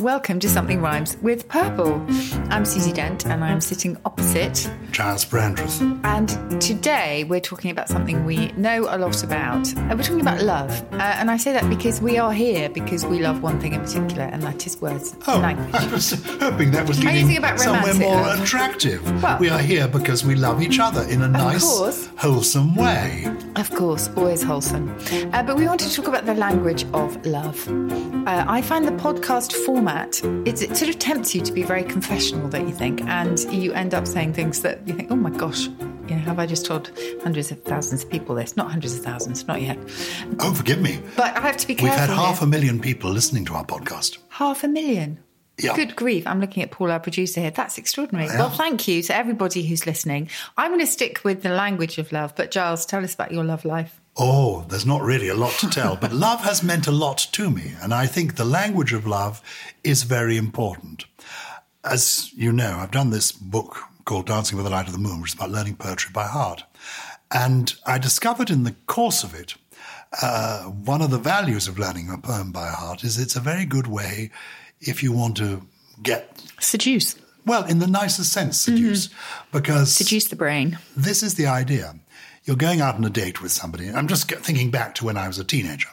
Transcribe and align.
Welcome 0.00 0.40
to 0.40 0.48
Something 0.48 0.80
Rhymes 0.80 1.16
with 1.20 1.46
Purple. 1.48 1.94
I'm 2.50 2.64
Susie 2.64 2.92
Dent 2.92 3.26
and 3.26 3.44
I'm 3.44 3.60
sitting 3.60 3.98
opposite. 4.06 4.70
Gyles 4.92 5.24
Brandreth. 5.26 5.80
And 6.04 6.60
today 6.60 7.24
we're 7.24 7.40
talking 7.40 7.70
about 7.70 7.88
something 7.88 8.24
we 8.24 8.48
know 8.52 8.86
a 8.88 8.96
lot 8.96 9.22
about. 9.22 9.66
Uh, 9.76 9.94
We're 9.96 10.02
talking 10.02 10.20
about 10.22 10.40
love. 10.42 10.70
Uh, 10.92 10.96
and 11.18 11.30
I 11.30 11.36
say 11.36 11.52
that 11.52 11.68
because 11.68 12.00
we 12.00 12.16
are 12.18 12.32
here 12.32 12.70
because 12.70 13.04
we 13.04 13.18
love 13.18 13.42
one 13.42 13.60
thing 13.60 13.74
in 13.74 13.80
particular, 13.80 14.22
and 14.24 14.42
that 14.42 14.66
is 14.66 14.80
words. 14.80 15.14
Oh, 15.26 15.38
language. 15.38 15.74
I 15.74 15.86
was 15.92 16.12
hoping 16.40 16.70
that 16.70 16.88
was 16.88 16.96
How 17.02 17.10
do 17.10 17.16
you 17.18 17.22
leading 17.26 17.36
about 17.38 17.60
somewhere 17.60 17.94
more 17.94 18.14
love? 18.22 18.42
attractive. 18.42 19.22
Well- 19.22 19.38
we 19.38 19.50
are 19.50 19.58
here 19.58 19.86
because 19.86 20.24
we 20.24 20.34
love 20.34 20.62
each 20.62 20.78
other 20.78 21.02
in 21.10 21.20
a 21.22 21.28
nice, 21.28 21.62
course. 21.62 22.08
wholesome 22.16 22.74
way. 22.74 23.26
Of 23.56 23.70
course, 23.74 24.08
always 24.16 24.42
wholesome. 24.42 24.96
Uh, 25.32 25.42
but 25.42 25.56
we 25.56 25.66
want 25.66 25.80
to 25.80 25.92
talk 25.92 26.08
about 26.08 26.24
the 26.24 26.34
language 26.34 26.84
of 26.94 27.24
love. 27.26 27.68
Uh, 28.26 28.44
I 28.48 28.62
find 28.62 28.86
the 28.86 28.92
podcast 28.92 29.52
format, 29.64 29.89
it's, 30.46 30.62
it 30.62 30.76
sort 30.76 30.88
of 30.88 30.98
tempts 30.98 31.34
you 31.34 31.40
to 31.42 31.52
be 31.52 31.62
very 31.62 31.82
confessional, 31.82 32.48
don't 32.48 32.68
you 32.68 32.74
think? 32.74 33.02
And 33.02 33.38
you 33.52 33.72
end 33.72 33.94
up 33.94 34.06
saying 34.06 34.34
things 34.34 34.62
that 34.62 34.86
you 34.86 34.94
think, 34.94 35.10
oh 35.10 35.16
my 35.16 35.30
gosh, 35.30 35.66
you 35.66 36.16
know, 36.16 36.18
have 36.18 36.38
I 36.38 36.46
just 36.46 36.66
told 36.66 36.90
hundreds 37.22 37.50
of 37.50 37.62
thousands 37.62 38.04
of 38.04 38.10
people 38.10 38.34
this? 38.34 38.56
Not 38.56 38.70
hundreds 38.70 38.96
of 38.96 39.04
thousands, 39.04 39.46
not 39.46 39.60
yet. 39.62 39.78
Oh, 40.40 40.52
forgive 40.54 40.80
me. 40.80 41.00
But 41.16 41.36
I 41.36 41.40
have 41.40 41.56
to 41.58 41.66
be 41.66 41.74
careful. 41.74 41.98
We've 41.98 42.08
had 42.08 42.10
half 42.10 42.38
here. 42.38 42.48
a 42.48 42.50
million 42.50 42.80
people 42.80 43.10
listening 43.10 43.44
to 43.46 43.54
our 43.54 43.64
podcast. 43.64 44.18
Half 44.28 44.64
a 44.64 44.68
million. 44.68 45.20
Yeah. 45.58 45.76
Good 45.76 45.94
grief. 45.94 46.26
I'm 46.26 46.40
looking 46.40 46.62
at 46.62 46.70
Paul, 46.70 46.90
our 46.90 47.00
producer 47.00 47.40
here. 47.40 47.50
That's 47.50 47.76
extraordinary. 47.76 48.26
Yeah. 48.26 48.38
Well, 48.38 48.50
thank 48.50 48.88
you 48.88 49.02
to 49.02 49.14
everybody 49.14 49.62
who's 49.62 49.86
listening. 49.86 50.30
I'm 50.56 50.70
going 50.70 50.80
to 50.80 50.86
stick 50.86 51.22
with 51.22 51.42
the 51.42 51.50
language 51.50 51.98
of 51.98 52.12
love, 52.12 52.34
but 52.34 52.50
Gyles, 52.50 52.86
tell 52.86 53.04
us 53.04 53.14
about 53.14 53.30
your 53.30 53.44
love 53.44 53.64
life. 53.64 53.99
Oh, 54.16 54.64
there's 54.68 54.86
not 54.86 55.02
really 55.02 55.28
a 55.28 55.34
lot 55.34 55.52
to 55.60 55.70
tell, 55.70 55.96
but 55.96 56.12
love 56.28 56.40
has 56.40 56.62
meant 56.62 56.86
a 56.86 56.92
lot 56.92 57.18
to 57.32 57.50
me, 57.50 57.74
and 57.80 57.94
I 57.94 58.06
think 58.06 58.36
the 58.36 58.44
language 58.44 58.92
of 58.92 59.06
love 59.06 59.40
is 59.84 60.02
very 60.02 60.36
important. 60.36 61.04
As 61.84 62.30
you 62.34 62.52
know, 62.52 62.78
I've 62.78 62.90
done 62.90 63.10
this 63.10 63.32
book 63.32 63.78
called 64.04 64.26
Dancing 64.26 64.56
with 64.56 64.64
the 64.66 64.70
Light 64.70 64.86
of 64.86 64.92
the 64.92 64.98
Moon, 64.98 65.20
which 65.20 65.30
is 65.30 65.34
about 65.34 65.50
learning 65.50 65.76
poetry 65.76 66.10
by 66.12 66.26
heart. 66.26 66.64
And 67.30 67.72
I 67.86 67.98
discovered 67.98 68.50
in 68.50 68.64
the 68.64 68.74
course 68.86 69.22
of 69.22 69.34
it, 69.34 69.54
uh, 70.20 70.64
one 70.64 71.00
of 71.00 71.10
the 71.10 71.18
values 71.18 71.68
of 71.68 71.78
learning 71.78 72.10
a 72.10 72.18
poem 72.18 72.50
by 72.50 72.68
heart 72.68 73.04
is 73.04 73.18
it's 73.18 73.36
a 73.36 73.40
very 73.40 73.64
good 73.64 73.86
way 73.86 74.30
if 74.80 75.02
you 75.02 75.12
want 75.12 75.36
to 75.36 75.62
get, 76.02 76.42
Seduce. 76.58 77.14
well, 77.46 77.64
in 77.64 77.78
the 77.78 77.86
nicest 77.86 78.32
sense, 78.32 78.58
seduce, 78.60 79.08
because 79.52 79.94
Seduce 79.94 80.26
the 80.28 80.36
brain. 80.36 80.78
this 80.96 81.22
is 81.22 81.34
the 81.36 81.46
idea. 81.46 81.94
You're 82.50 82.56
going 82.56 82.80
out 82.80 82.96
on 82.96 83.04
a 83.04 83.10
date 83.10 83.40
with 83.40 83.52
somebody. 83.52 83.88
I'm 83.88 84.08
just 84.08 84.28
thinking 84.28 84.72
back 84.72 84.96
to 84.96 85.04
when 85.04 85.16
I 85.16 85.28
was 85.28 85.38
a 85.38 85.44
teenager. 85.44 85.86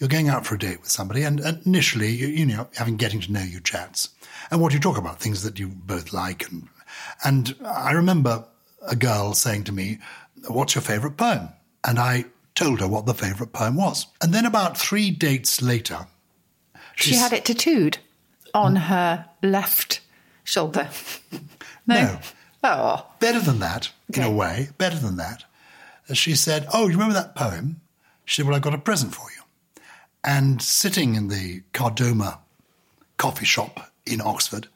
You're 0.00 0.08
going 0.08 0.28
out 0.28 0.44
for 0.44 0.56
a 0.56 0.58
date 0.58 0.80
with 0.80 0.90
somebody, 0.90 1.22
and 1.22 1.38
initially, 1.64 2.10
you, 2.10 2.26
you 2.26 2.46
know, 2.46 2.66
having 2.74 2.96
getting 2.96 3.20
to 3.20 3.30
know 3.30 3.44
you 3.44 3.60
chats, 3.60 4.08
and 4.50 4.60
what 4.60 4.72
you 4.72 4.80
talk 4.80 4.98
about, 4.98 5.20
things 5.20 5.44
that 5.44 5.60
you 5.60 5.68
both 5.68 6.12
like, 6.12 6.50
and 6.50 6.68
and 7.22 7.54
I 7.64 7.92
remember 7.92 8.44
a 8.84 8.96
girl 8.96 9.34
saying 9.34 9.62
to 9.64 9.72
me, 9.72 10.00
"What's 10.48 10.74
your 10.74 10.82
favourite 10.82 11.16
poem?" 11.16 11.50
And 11.86 12.00
I 12.00 12.24
told 12.56 12.80
her 12.80 12.88
what 12.88 13.06
the 13.06 13.14
favourite 13.14 13.52
poem 13.52 13.76
was, 13.76 14.08
and 14.20 14.34
then 14.34 14.46
about 14.46 14.76
three 14.76 15.12
dates 15.12 15.62
later, 15.62 16.08
She 16.96 17.14
had 17.14 17.32
it 17.32 17.44
tattooed 17.44 17.98
on 18.52 18.74
her 18.74 19.26
left 19.44 20.00
shoulder. 20.42 20.88
No. 21.86 21.94
No. 21.94 22.20
Oh. 22.64 23.06
better 23.20 23.40
than 23.40 23.60
that, 23.60 23.90
in 24.12 24.22
a 24.24 24.30
way, 24.30 24.70
better 24.78 24.98
than 24.98 25.18
that. 25.18 25.44
Uh, 26.08 26.14
She 26.14 26.34
said, 26.34 26.66
Oh, 26.72 26.86
you 26.86 26.92
remember 26.92 27.14
that 27.14 27.34
poem? 27.34 27.80
She 28.24 28.36
said, 28.40 28.46
Well, 28.46 28.56
I've 28.56 28.62
got 28.62 28.74
a 28.74 28.78
present 28.78 29.14
for 29.14 29.26
you. 29.30 29.42
And 30.22 30.60
sitting 30.62 31.14
in 31.14 31.28
the 31.28 31.62
Kardomah 31.72 32.38
coffee 33.18 33.44
shop 33.44 33.90
in 34.06 34.20
Oxford, 34.20 34.68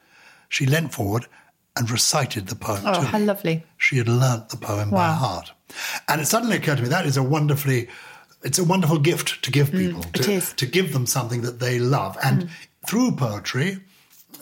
she 0.47 0.65
leant 0.65 0.93
forward 0.93 1.25
and 1.75 1.89
recited 1.89 2.47
the 2.47 2.55
poem 2.55 2.81
Oh, 2.85 2.93
to 2.93 3.01
how 3.07 3.17
me. 3.19 3.25
lovely. 3.25 3.63
She 3.77 3.97
had 3.97 4.07
learnt 4.07 4.49
the 4.49 4.57
poem 4.57 4.89
by 4.91 5.11
heart. 5.11 5.51
And 6.07 6.19
it 6.21 6.25
suddenly 6.27 6.57
occurred 6.57 6.77
to 6.77 6.83
me 6.83 6.89
that 6.89 7.05
is 7.05 7.17
a 7.17 7.23
wonderfully 7.23 7.87
it's 8.41 8.57
a 8.57 8.63
wonderful 8.63 8.99
gift 8.99 9.43
to 9.43 9.51
give 9.51 9.69
people. 9.71 10.01
Mm, 10.01 10.11
to, 10.13 10.31
is. 10.31 10.45
Mm. 10.45 10.55
to 10.55 10.65
give 10.65 10.93
them 10.93 11.05
something 11.05 11.41
that 11.41 11.59
they 11.59 11.77
love. 11.77 12.17
And 12.23 12.49
through 12.87 13.11
poetry, 13.17 13.79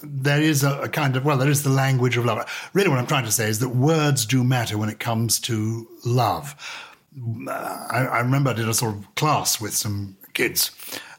there 0.03 0.41
is 0.41 0.63
a, 0.63 0.81
a 0.81 0.89
kind 0.89 1.15
of 1.15 1.25
well, 1.25 1.37
there 1.37 1.49
is 1.49 1.63
the 1.63 1.69
language 1.69 2.17
of 2.17 2.25
love. 2.25 2.69
Really, 2.73 2.89
what 2.89 2.99
I'm 2.99 3.07
trying 3.07 3.25
to 3.25 3.31
say 3.31 3.49
is 3.49 3.59
that 3.59 3.69
words 3.69 4.25
do 4.25 4.43
matter 4.43 4.77
when 4.77 4.89
it 4.89 4.99
comes 4.99 5.39
to 5.41 5.87
love. 6.05 6.55
I, 7.49 8.07
I 8.11 8.19
remember 8.19 8.51
I 8.51 8.53
did 8.53 8.69
a 8.69 8.73
sort 8.73 8.95
of 8.95 9.15
class 9.15 9.59
with 9.59 9.73
some 9.73 10.17
kids, 10.33 10.71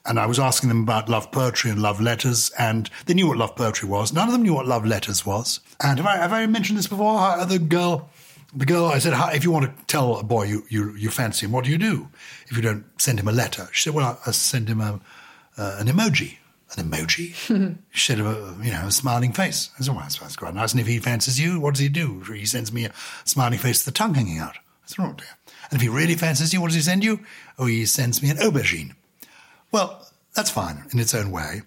and 0.06 0.19
I 0.19 0.27
was 0.27 0.38
asking 0.38 0.69
them 0.69 0.83
about 0.83 1.09
love 1.09 1.31
poetry 1.33 1.71
and 1.71 1.83
love 1.83 2.00
letters, 2.00 2.50
and 2.59 2.88
they 3.06 3.15
knew 3.15 3.28
what 3.28 3.37
love 3.37 3.56
poetry 3.56 3.88
was. 3.88 4.12
None 4.12 4.28
of 4.28 4.33
them 4.33 4.43
knew 4.43 4.55
what 4.55 4.67
love 4.67 4.87
letters 4.87 5.27
was. 5.27 5.61
And 5.83 5.99
have 5.99 6.06
I, 6.06 6.17
have 6.17 6.33
I 6.33 6.47
mentioned 6.47 6.78
this 6.78 6.87
before? 6.87 7.44
The 7.44 7.59
girl, 7.59 8.09
the 8.55 8.65
girl, 8.65 8.87
I 8.87 8.99
said, 8.99 9.12
if 9.34 9.44
you 9.44 9.50
want 9.50 9.67
to 9.77 9.84
tell 9.87 10.17
a 10.17 10.22
boy 10.22 10.44
you, 10.44 10.65
you, 10.69 10.94
you 10.94 11.11
fancy 11.11 11.47
him, 11.47 11.53
what 11.53 11.65
do 11.65 11.71
you 11.71 11.78
do 11.78 12.09
if 12.47 12.56
you 12.56 12.62
don't 12.62 12.84
send 13.00 13.19
him 13.21 13.28
a 13.28 13.33
letter? 13.33 13.69
She 13.72 13.84
said, 13.84 13.94
Well, 13.94 14.19
I, 14.25 14.28
I 14.28 14.33
send 14.33 14.69
him 14.69 14.81
a, 14.81 15.00
uh, 15.56 15.77
an 15.78 15.88
emoji. 15.88 16.38
An 16.77 16.84
emoji? 16.91 17.34
Instead 17.93 18.21
of 18.21 18.27
a, 18.27 18.65
you 18.65 18.71
know, 18.73 18.87
a 18.87 18.91
smiling 18.91 19.33
face. 19.33 19.71
I 19.79 19.83
said, 19.83 19.93
well, 19.95 20.03
that's, 20.03 20.19
that's 20.19 20.37
quite 20.37 20.55
nice. 20.55 20.73
And 20.73 20.81
if 20.81 20.87
he 20.87 20.99
fancies 20.99 21.41
you, 21.41 21.61
what 21.61 21.75
does 21.75 21.81
he 21.81 21.89
do? 21.89 22.21
He 22.21 22.45
sends 22.45 22.73
me 22.73 22.84
a 22.84 22.93
smiling 23.25 23.59
face 23.59 23.84
with 23.84 23.95
the 23.95 23.99
tongue 23.99 24.15
hanging 24.15 24.39
out. 24.39 24.56
I 24.56 24.87
said, 24.87 25.03
oh 25.05 25.12
dear. 25.15 25.27
And 25.71 25.77
if 25.77 25.81
he 25.81 25.89
really 25.89 26.15
fancies 26.15 26.53
you, 26.53 26.61
what 26.61 26.69
does 26.69 26.77
he 26.77 26.81
send 26.83 27.03
you? 27.05 27.21
Oh, 27.59 27.67
he 27.67 27.87
sends 27.87 28.23
me 28.23 28.31
an 28.31 28.37
aubergine. 28.39 28.93
Well, 29.73 30.06
that's 30.34 30.51
fine 30.51 30.84
in 30.93 30.99
its 30.99 31.15
own 31.15 31.31
way. 31.31 31.62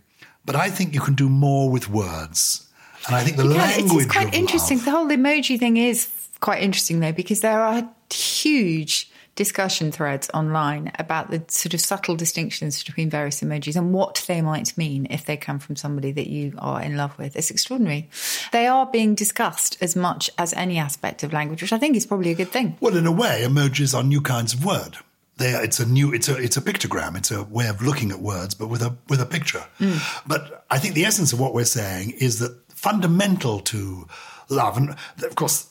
But 0.46 0.56
I 0.56 0.70
think 0.70 0.94
you 0.96 1.02
can 1.02 1.14
do 1.16 1.30
more 1.30 1.70
with 1.70 1.90
words. 1.90 2.68
And 3.08 3.16
I 3.16 3.24
think 3.24 3.38
the 3.38 3.46
Yeah, 3.48 3.68
it's, 3.70 3.78
language 3.80 4.06
it's 4.06 4.14
quite 4.14 4.34
interesting. 4.34 4.78
love- 4.78 4.86
The 4.86 4.92
whole 4.92 5.08
emoji 5.08 5.60
thing 5.60 5.78
is 5.78 6.08
quite 6.40 6.62
interesting, 6.64 7.00
though, 7.00 7.12
because 7.12 7.42
there 7.42 7.62
are 7.62 7.88
huge 8.12 9.11
discussion 9.36 9.92
threads 9.92 10.30
online 10.34 10.92
about 11.00 11.32
the 11.32 11.44
sort 11.48 11.74
of 11.74 11.80
subtle 11.80 12.16
distinctions 12.16 12.84
between 12.84 13.10
various 13.10 13.42
emojis 13.42 13.76
and 13.76 13.94
what 13.94 14.24
they 14.28 14.42
might 14.42 14.78
mean 14.78 15.08
if 15.10 15.26
they 15.26 15.38
come 15.38 15.58
from 15.60 15.76
somebody 15.76 16.12
that 16.12 16.28
you 16.28 16.54
are 16.58 16.82
in 16.82 16.98
love 16.98 17.18
with. 17.18 17.36
It's 17.36 17.50
extraordinary. 17.50 18.10
They 18.52 18.68
are 18.68 18.86
being 18.86 19.16
discussed 19.16 19.78
as 19.82 19.96
much 19.96 20.30
as 20.38 20.54
any 20.54 20.78
aspect 20.78 21.24
of 21.24 21.34
language, 21.34 21.62
which 21.62 21.74
I 21.74 21.78
think 21.78 21.96
is 21.96 22.06
probably 22.06 22.32
a 22.32 22.36
good 22.36 22.50
thing. 22.50 22.78
Well, 22.80 22.98
in 22.98 23.08
a 23.08 23.12
way, 23.12 23.44
emojis 23.46 23.98
are 23.98 24.04
new 24.04 24.22
kinds 24.22 24.54
of 24.54 24.66
word. 24.66 24.98
They 25.38 25.56
are, 25.56 25.64
it's 25.64 25.80
a 25.80 25.86
new, 25.86 26.14
it's 26.14 26.28
a, 26.30 26.38
it's 26.38 26.58
a 26.58 26.62
pictogram. 26.62 27.18
It's 27.18 27.32
a 27.32 27.44
way 27.44 27.68
of 27.68 27.82
looking 27.82 28.12
at 28.12 28.20
words, 28.20 28.54
but 28.54 28.68
with 28.68 28.82
a, 28.82 28.96
with 29.08 29.22
a 29.22 29.26
picture. 29.26 29.64
Mm. 29.80 30.28
But 30.28 30.66
I 30.70 30.78
think 30.78 30.94
the 30.94 31.06
essence 31.06 31.34
of 31.34 31.40
what 31.40 31.54
we're 31.54 31.66
saying 31.66 32.12
is 32.12 32.40
that 32.40 32.56
fundamental 32.70 33.60
to 33.62 34.08
love, 34.50 34.78
and 34.78 34.96
of 35.24 35.36
course, 35.36 35.70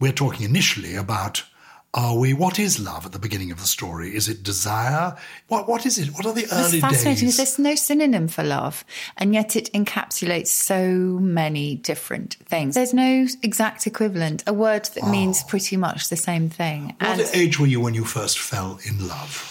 we're 0.00 0.12
talking 0.12 0.44
initially 0.44 0.94
about 0.94 1.44
are 1.94 2.16
we? 2.18 2.34
What 2.34 2.58
is 2.58 2.80
love 2.80 3.06
at 3.06 3.12
the 3.12 3.18
beginning 3.18 3.52
of 3.52 3.58
the 3.60 3.66
story? 3.66 4.14
Is 4.14 4.28
it 4.28 4.42
desire? 4.42 5.16
What 5.48 5.68
What 5.68 5.86
is 5.86 5.96
it? 5.96 6.08
What 6.08 6.26
are 6.26 6.32
the 6.32 6.42
It's 6.42 6.52
early 6.52 6.80
fascinating 6.80 7.28
days? 7.28 7.36
there's 7.36 7.58
no 7.58 7.74
synonym 7.76 8.26
for 8.28 8.42
love, 8.42 8.84
and 9.16 9.32
yet 9.32 9.54
it 9.56 9.70
encapsulates 9.72 10.48
so 10.48 10.84
many 11.20 11.76
different 11.76 12.34
things. 12.44 12.74
There's 12.74 12.92
no 12.92 13.26
exact 13.42 13.86
equivalent, 13.86 14.42
a 14.46 14.52
word 14.52 14.84
that 14.94 15.06
means 15.08 15.42
ah. 15.44 15.48
pretty 15.48 15.76
much 15.76 16.08
the 16.08 16.16
same 16.16 16.50
thing. 16.50 16.96
What 16.98 17.20
And 17.20 17.30
age 17.32 17.58
were 17.60 17.66
you 17.66 17.80
when 17.80 17.94
you 17.94 18.04
first 18.04 18.38
fell 18.38 18.78
in 18.84 19.06
love? 19.08 19.50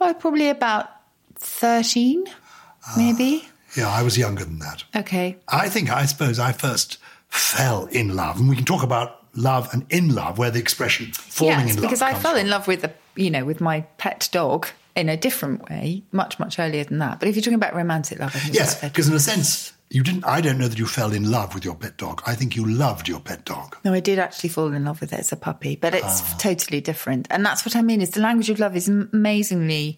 well, 0.00 0.14
probably 0.14 0.48
about 0.48 0.88
13, 1.36 2.24
ah, 2.28 2.94
maybe. 2.96 3.48
Yeah, 3.76 3.88
I 3.88 4.02
was 4.02 4.18
younger 4.18 4.44
than 4.44 4.58
that. 4.60 4.84
Okay. 4.96 5.36
I 5.46 5.68
think, 5.68 5.90
I 5.90 6.06
suppose, 6.06 6.38
I 6.38 6.52
first 6.52 6.98
fell 7.28 7.86
in 7.86 8.16
love, 8.16 8.40
and 8.40 8.48
we 8.48 8.56
can 8.56 8.64
talk 8.64 8.82
about 8.82 9.17
love 9.38 9.68
and 9.72 9.86
in 9.90 10.14
love, 10.14 10.36
where 10.38 10.50
the 10.50 10.58
expression 10.58 11.12
falling 11.12 11.52
yes, 11.60 11.70
in 11.70 11.76
love 11.76 11.82
because 11.82 12.02
I 12.02 12.12
fell 12.14 12.32
from. 12.32 12.40
in 12.40 12.50
love 12.50 12.66
with 12.66 12.82
the, 12.82 12.92
you 13.16 13.30
know, 13.30 13.44
with 13.44 13.60
my 13.60 13.80
pet 13.96 14.28
dog 14.32 14.66
in 14.96 15.08
a 15.08 15.16
different 15.16 15.68
way, 15.70 16.02
much 16.12 16.38
much 16.38 16.58
earlier 16.58 16.84
than 16.84 16.98
that. 16.98 17.18
But 17.20 17.28
if 17.28 17.36
you're 17.36 17.42
talking 17.42 17.54
about 17.54 17.74
romantic 17.74 18.18
love, 18.18 18.34
I 18.34 18.38
think 18.40 18.54
Yes, 18.54 18.80
because 18.80 19.08
in 19.08 19.14
a 19.14 19.20
sense, 19.20 19.72
you 19.90 20.02
didn't. 20.02 20.24
I 20.26 20.40
don't 20.40 20.58
know 20.58 20.68
that 20.68 20.78
you 20.78 20.86
fell 20.86 21.12
in 21.12 21.30
love 21.30 21.54
with 21.54 21.64
your 21.64 21.74
pet 21.76 21.96
dog. 21.96 22.20
I 22.26 22.34
think 22.34 22.56
you 22.56 22.66
loved 22.66 23.08
your 23.08 23.20
pet 23.20 23.44
dog. 23.44 23.76
No, 23.84 23.92
I 23.94 24.00
did 24.00 24.18
actually 24.18 24.50
fall 24.50 24.72
in 24.74 24.84
love 24.84 25.00
with 25.00 25.12
it 25.12 25.20
as 25.20 25.32
a 25.32 25.36
puppy, 25.36 25.76
but 25.76 25.94
it's 25.94 26.20
Ah. 26.20 26.36
totally 26.38 26.80
different. 26.80 27.26
And 27.30 27.46
that's 27.46 27.64
what 27.64 27.74
I 27.76 27.82
mean 27.82 28.02
is 28.02 28.10
the 28.10 28.20
language 28.20 28.50
of 28.50 28.58
love 28.58 28.76
is 28.76 28.88
amazingly 28.88 29.96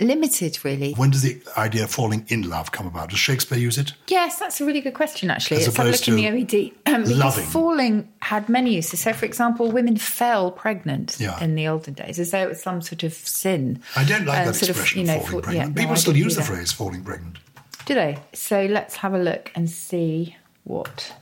limited, 0.00 0.64
really. 0.64 0.92
When 0.94 1.10
does 1.10 1.22
the 1.22 1.40
idea 1.56 1.84
of 1.84 1.90
falling 1.90 2.24
in 2.28 2.48
love 2.48 2.72
come 2.72 2.86
about? 2.86 3.10
Does 3.10 3.18
Shakespeare 3.18 3.58
use 3.58 3.78
it? 3.78 3.92
Yes, 4.08 4.38
that's 4.38 4.60
a 4.60 4.64
really 4.66 4.80
good 4.80 4.94
question, 4.94 5.30
actually. 5.30 5.58
As 5.58 5.66
have 5.66 5.74
opposed 5.78 6.08
in 6.08 6.16
the 6.16 6.24
OED. 6.26 6.72
Um, 6.94 7.04
loving. 7.04 7.44
falling 7.46 8.12
had 8.20 8.48
many 8.48 8.74
uses. 8.74 9.00
So, 9.00 9.12
for 9.12 9.24
example, 9.26 9.72
women 9.72 9.96
fell 9.96 10.52
pregnant 10.52 11.16
Yeah. 11.18 11.42
in 11.42 11.56
the 11.56 11.66
olden 11.66 11.94
days 11.94 12.18
as 12.20 12.30
though 12.30 12.42
it 12.42 12.48
was 12.50 12.62
some 12.62 12.82
sort 12.82 13.02
of 13.02 13.12
sin. 13.14 13.82
I 13.96 14.04
don't 14.04 14.26
like 14.26 14.40
Um, 14.40 14.46
that 14.46 14.54
sort 14.54 14.70
of, 14.70 14.92
you 14.96 15.02
know, 15.04 15.14
falling 15.18 15.26
for- 15.32 15.40
pregnant. 15.42 15.70
yeah, 15.76 15.82
People 15.82 15.96
I 15.96 15.98
still 15.98 16.16
use 16.16 16.36
the 16.36 16.42
phrase 16.42 16.70
falling 16.70 17.02
pregnant. 17.02 17.38
Do 17.86 17.94
they? 17.94 18.18
So 18.32 18.66
let's 18.66 18.94
have 18.96 19.12
a 19.14 19.18
look 19.18 19.50
and 19.56 19.68
see 19.68 20.36
what. 20.62 21.12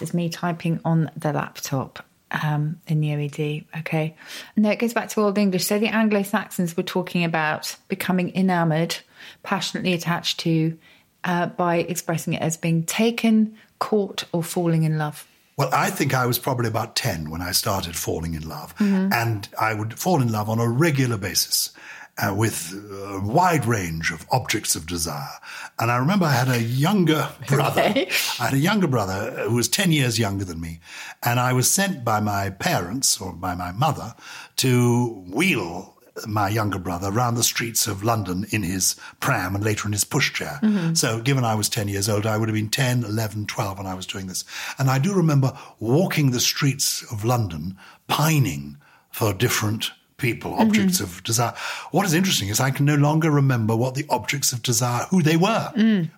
This 0.00 0.08
is 0.10 0.14
me 0.14 0.28
typing 0.30 0.80
on 0.84 1.10
the 1.16 1.32
laptop 1.32 2.04
um, 2.42 2.80
in 2.86 3.00
the 3.00 3.08
OED. 3.08 3.64
Okay. 3.78 4.16
No, 4.56 4.70
it 4.70 4.78
goes 4.78 4.92
back 4.92 5.08
to 5.10 5.20
Old 5.20 5.38
English. 5.38 5.66
So 5.66 5.78
the 5.78 5.88
Anglo 5.88 6.22
Saxons 6.22 6.76
were 6.76 6.82
talking 6.82 7.24
about 7.24 7.76
becoming 7.88 8.34
enamoured, 8.34 8.96
passionately 9.42 9.92
attached 9.92 10.40
to, 10.40 10.78
uh, 11.24 11.46
by 11.46 11.76
expressing 11.76 12.34
it 12.34 12.42
as 12.42 12.56
being 12.56 12.84
taken, 12.84 13.56
caught, 13.78 14.24
or 14.32 14.42
falling 14.42 14.82
in 14.82 14.98
love. 14.98 15.26
Well, 15.56 15.70
I 15.72 15.90
think 15.90 16.14
I 16.14 16.26
was 16.26 16.38
probably 16.38 16.68
about 16.68 16.96
10 16.96 17.30
when 17.30 17.42
I 17.42 17.52
started 17.52 17.94
falling 17.94 18.34
in 18.34 18.48
love. 18.48 18.74
Mm-hmm. 18.76 19.12
And 19.12 19.48
I 19.60 19.74
would 19.74 19.98
fall 19.98 20.22
in 20.22 20.32
love 20.32 20.48
on 20.48 20.58
a 20.58 20.68
regular 20.68 21.18
basis 21.18 21.72
uh, 22.22 22.32
with 22.34 22.72
a 22.72 23.20
wide 23.20 23.66
range 23.66 24.10
of 24.10 24.26
objects 24.30 24.76
of 24.76 24.86
desire. 24.86 25.38
And 25.78 25.90
I 25.90 25.96
remember 25.96 26.26
I 26.26 26.32
had 26.32 26.48
a 26.48 26.62
younger 26.62 27.28
brother. 27.48 27.82
Okay. 27.82 28.08
I 28.38 28.44
had 28.44 28.54
a 28.54 28.58
younger 28.58 28.86
brother 28.86 29.44
who 29.48 29.56
was 29.56 29.68
10 29.68 29.92
years 29.92 30.18
younger 30.18 30.44
than 30.44 30.60
me. 30.60 30.80
And 31.22 31.40
I 31.40 31.52
was 31.52 31.70
sent 31.70 32.04
by 32.04 32.20
my 32.20 32.50
parents 32.50 33.20
or 33.20 33.32
by 33.32 33.54
my 33.54 33.72
mother 33.72 34.14
to 34.56 35.24
wheel 35.28 35.96
my 36.26 36.48
younger 36.48 36.78
brother 36.78 37.08
around 37.08 37.36
the 37.36 37.42
streets 37.42 37.86
of 37.86 38.04
London 38.04 38.44
in 38.50 38.62
his 38.62 38.96
pram 39.20 39.54
and 39.54 39.64
later 39.64 39.88
in 39.88 39.92
his 39.92 40.04
pushchair. 40.04 40.60
So, 40.96 41.22
given 41.22 41.42
I 41.42 41.54
was 41.54 41.70
10 41.70 41.88
years 41.88 42.06
old, 42.06 42.26
I 42.26 42.36
would 42.36 42.50
have 42.50 42.54
been 42.54 42.68
10, 42.68 43.04
11, 43.04 43.46
12 43.46 43.78
when 43.78 43.86
I 43.86 43.94
was 43.94 44.06
doing 44.06 44.26
this. 44.26 44.44
And 44.78 44.90
I 44.90 44.98
do 44.98 45.14
remember 45.14 45.56
walking 45.80 46.30
the 46.30 46.38
streets 46.38 47.02
of 47.10 47.24
London, 47.24 47.78
pining 48.08 48.76
for 49.10 49.32
different 49.32 49.90
people, 50.22 50.54
objects 50.54 51.00
of 51.00 51.22
desire. 51.24 51.52
What 51.90 52.06
is 52.06 52.14
interesting 52.14 52.48
is 52.48 52.60
I 52.60 52.70
can 52.70 52.86
no 52.86 52.94
longer 52.94 53.30
remember 53.30 53.76
what 53.76 53.94
the 53.94 54.06
objects 54.08 54.52
of 54.52 54.62
desire, 54.62 55.04
who 55.10 55.20
they 55.22 55.36
were. 55.36 55.72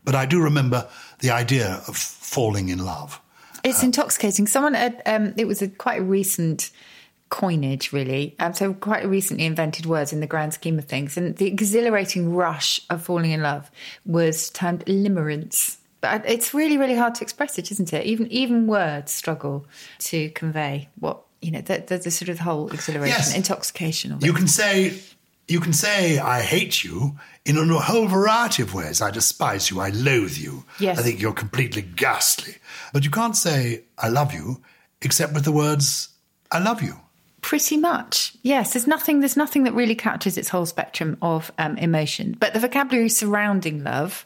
But 0.05 0.15
I 0.15 0.27
do 0.27 0.41
remember 0.41 0.87
the 1.19 1.31
idea 1.31 1.83
of 1.89 1.97
falling 1.97 2.69
in 2.69 2.79
love. 2.79 3.21
It's 3.65 3.83
intoxicating. 3.83 4.47
Someone, 4.47 4.75
had, 4.75 5.03
um, 5.07 5.35
it 5.37 5.47
was 5.47 5.63
a 5.63 5.69
quite 5.69 6.01
a 6.01 6.05
recent 6.05 6.71
coinage, 7.31 7.93
really. 7.93 8.37
Um, 8.39 8.53
so 8.53 8.75
quite 8.75 9.09
recently 9.09 9.47
invented 9.47 9.87
words 9.87 10.13
in 10.13 10.21
the 10.21 10.27
grand 10.27 10.55
scheme 10.55 10.79
of 10.79 10.85
things. 10.85 11.17
And 11.17 11.37
the 11.37 11.47
exhilarating 11.47 12.35
rush 12.35 12.81
of 12.91 13.03
falling 13.03 13.33
in 13.33 13.43
love 13.43 13.71
was 14.05 14.51
termed 14.51 14.85
limerence. 14.85 15.79
But 16.01 16.29
it's 16.29 16.53
really, 16.53 16.77
really 16.77 16.95
hard 16.95 17.15
to 17.17 17.23
express 17.23 17.59
it, 17.59 17.73
isn't 17.73 17.93
it? 17.95 18.05
Even 18.05 18.31
even 18.31 18.67
words 18.67 19.11
struggle 19.11 19.67
to 20.01 20.29
convey 20.31 20.91
what 21.01 21.24
you 21.45 21.51
know. 21.51 21.61
The, 21.61 21.85
the, 21.87 21.99
the 21.99 22.11
sort 22.11 22.29
of 22.29 22.39
whole 22.39 22.71
exhilaration, 22.73 23.17
Yes. 23.19 23.35
intoxication 23.37 24.13
of. 24.13 24.25
You 24.25 24.33
can 24.33 24.49
say, 24.49 24.99
you 25.49 25.61
can 25.61 25.73
say, 25.73 26.19
I 26.19 26.41
hate 26.41 26.83
you 26.85 27.19
in 27.45 27.57
a 27.59 27.79
whole 27.79 28.07
variety 28.07 28.63
of 28.63 28.73
ways. 28.75 29.03
I 29.03 29.11
despise 29.11 29.71
you. 29.71 29.81
I 29.81 29.91
loathe 29.91 30.37
you. 30.37 30.65
Yes. 30.79 30.99
I 30.99 31.03
think 31.03 31.21
you're 31.21 31.33
completely 31.35 31.83
ghastly. 31.83 32.55
But 32.93 33.05
you 33.05 33.11
can't 33.11 33.37
say, 33.37 33.83
I 33.99 34.09
love 34.09 34.33
you, 34.33 34.63
except 35.03 35.35
with 35.35 35.45
the 35.45 35.53
words, 35.53 36.09
I 36.51 36.59
love 36.61 36.83
you. 36.83 36.95
Pretty 37.43 37.77
much, 37.77 38.35
yes. 38.43 38.73
There's 38.73 38.87
nothing. 38.87 39.21
There's 39.21 39.37
nothing 39.37 39.65
that 39.65 39.75
really 39.75 39.95
captures 39.95 40.39
its 40.39 40.49
whole 40.49 40.65
spectrum 40.65 41.19
of 41.21 41.53
um, 41.59 41.77
emotion. 41.77 42.35
But 42.41 42.55
the 42.55 42.61
vocabulary 42.61 43.11
surrounding 43.11 43.85
love 43.85 44.25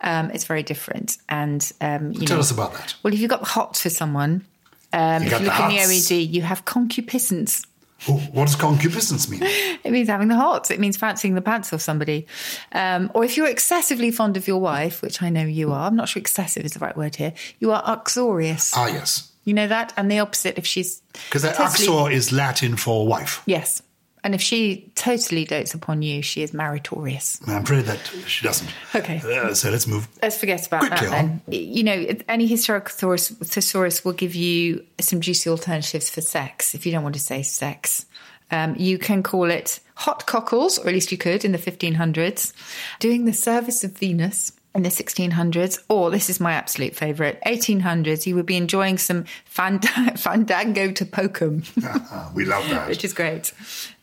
um, 0.00 0.30
is 0.30 0.44
very 0.46 0.62
different. 0.62 1.18
And 1.28 1.60
um, 1.82 2.12
you 2.12 2.26
Tell 2.26 2.38
know, 2.38 2.40
us 2.40 2.50
about 2.50 2.72
that. 2.72 2.94
Well, 3.02 3.12
if 3.12 3.20
you've 3.20 3.28
got 3.28 3.46
hot 3.46 3.76
for 3.76 3.90
someone, 3.90 4.46
um, 4.94 5.22
You 5.22 5.26
if 5.28 5.40
you 5.40 5.46
look 5.46 5.60
in 5.60 5.68
the. 5.68 5.78
OED, 5.78 6.32
you 6.32 6.42
have 6.42 6.64
concupiscence. 6.64 7.66
Oh, 8.08 8.18
what 8.32 8.46
does 8.46 8.56
concupiscence 8.56 9.28
mean? 9.28 9.42
It 9.84 9.92
means 9.92 10.08
having 10.08 10.28
the 10.28 10.36
hots. 10.36 10.70
It 10.70 10.80
means 10.80 10.96
fancying 10.96 11.34
the 11.34 11.42
pants 11.42 11.70
off 11.72 11.82
somebody. 11.82 12.26
Um, 12.72 13.10
or 13.14 13.22
if 13.22 13.36
you're 13.36 13.46
excessively 13.48 14.10
fond 14.10 14.38
of 14.38 14.48
your 14.48 14.58
wife, 14.58 15.02
which 15.02 15.22
I 15.22 15.28
know 15.28 15.44
you 15.44 15.72
are, 15.72 15.86
I'm 15.86 15.96
not 15.96 16.08
sure 16.08 16.20
excessive 16.20 16.64
is 16.64 16.72
the 16.72 16.78
right 16.78 16.96
word 16.96 17.16
here. 17.16 17.34
You 17.58 17.72
are 17.72 17.82
uxorious. 17.84 18.72
ah, 18.74 18.86
yes. 18.86 19.30
you 19.44 19.52
know 19.52 19.66
that, 19.68 19.92
and 19.98 20.10
the 20.10 20.20
opposite 20.20 20.56
if 20.56 20.66
she's 20.66 21.02
Because 21.12 21.44
uxor 21.44 22.10
is 22.10 22.32
Latin 22.32 22.76
for 22.76 23.06
wife. 23.06 23.42
Yes. 23.44 23.82
And 24.24 24.34
if 24.34 24.40
she 24.40 24.90
totally 24.94 25.44
dotes 25.44 25.74
upon 25.74 26.00
you, 26.00 26.22
she 26.22 26.42
is 26.42 26.52
maritorious. 26.52 27.46
I'm 27.46 27.62
afraid 27.62 27.84
that 27.84 28.00
she 28.26 28.44
doesn't. 28.44 28.70
Okay. 28.94 29.18
Uh, 29.18 29.52
so 29.52 29.70
let's 29.70 29.86
move. 29.86 30.08
Let's 30.22 30.38
forget 30.38 30.66
about 30.66 30.88
that 30.88 31.00
then. 31.02 31.42
You 31.46 31.84
know, 31.84 32.06
any 32.26 32.46
historical 32.46 32.90
thesaurus, 32.90 33.28
thesaurus 33.28 34.02
will 34.02 34.14
give 34.14 34.34
you 34.34 34.82
some 34.98 35.20
juicy 35.20 35.50
alternatives 35.50 36.08
for 36.08 36.22
sex 36.22 36.74
if 36.74 36.86
you 36.86 36.92
don't 36.92 37.02
want 37.02 37.16
to 37.16 37.20
say 37.20 37.42
sex. 37.42 38.06
Um, 38.50 38.74
you 38.76 38.98
can 38.98 39.22
call 39.22 39.50
it 39.50 39.80
hot 39.94 40.26
cockles, 40.26 40.78
or 40.78 40.88
at 40.88 40.94
least 40.94 41.12
you 41.12 41.18
could 41.18 41.44
in 41.44 41.52
the 41.52 41.58
1500s, 41.58 42.52
doing 43.00 43.26
the 43.26 43.32
service 43.32 43.84
of 43.84 43.92
Venus 43.92 44.52
in 44.74 44.82
the 44.82 44.88
1600s, 44.88 45.82
or 45.88 46.10
this 46.10 46.28
is 46.28 46.40
my 46.40 46.52
absolute 46.52 46.96
favourite, 46.96 47.40
1800s, 47.44 48.26
you 48.26 48.34
would 48.34 48.46
be 48.46 48.56
enjoying 48.56 48.98
some 48.98 49.24
fand- 49.44 49.88
fandango 50.16 50.90
de 50.90 51.04
pokum. 51.04 51.64
Ah, 51.84 52.30
we 52.34 52.44
love 52.44 52.68
that. 52.70 52.88
which 52.88 53.04
is 53.04 53.12
great. 53.12 53.52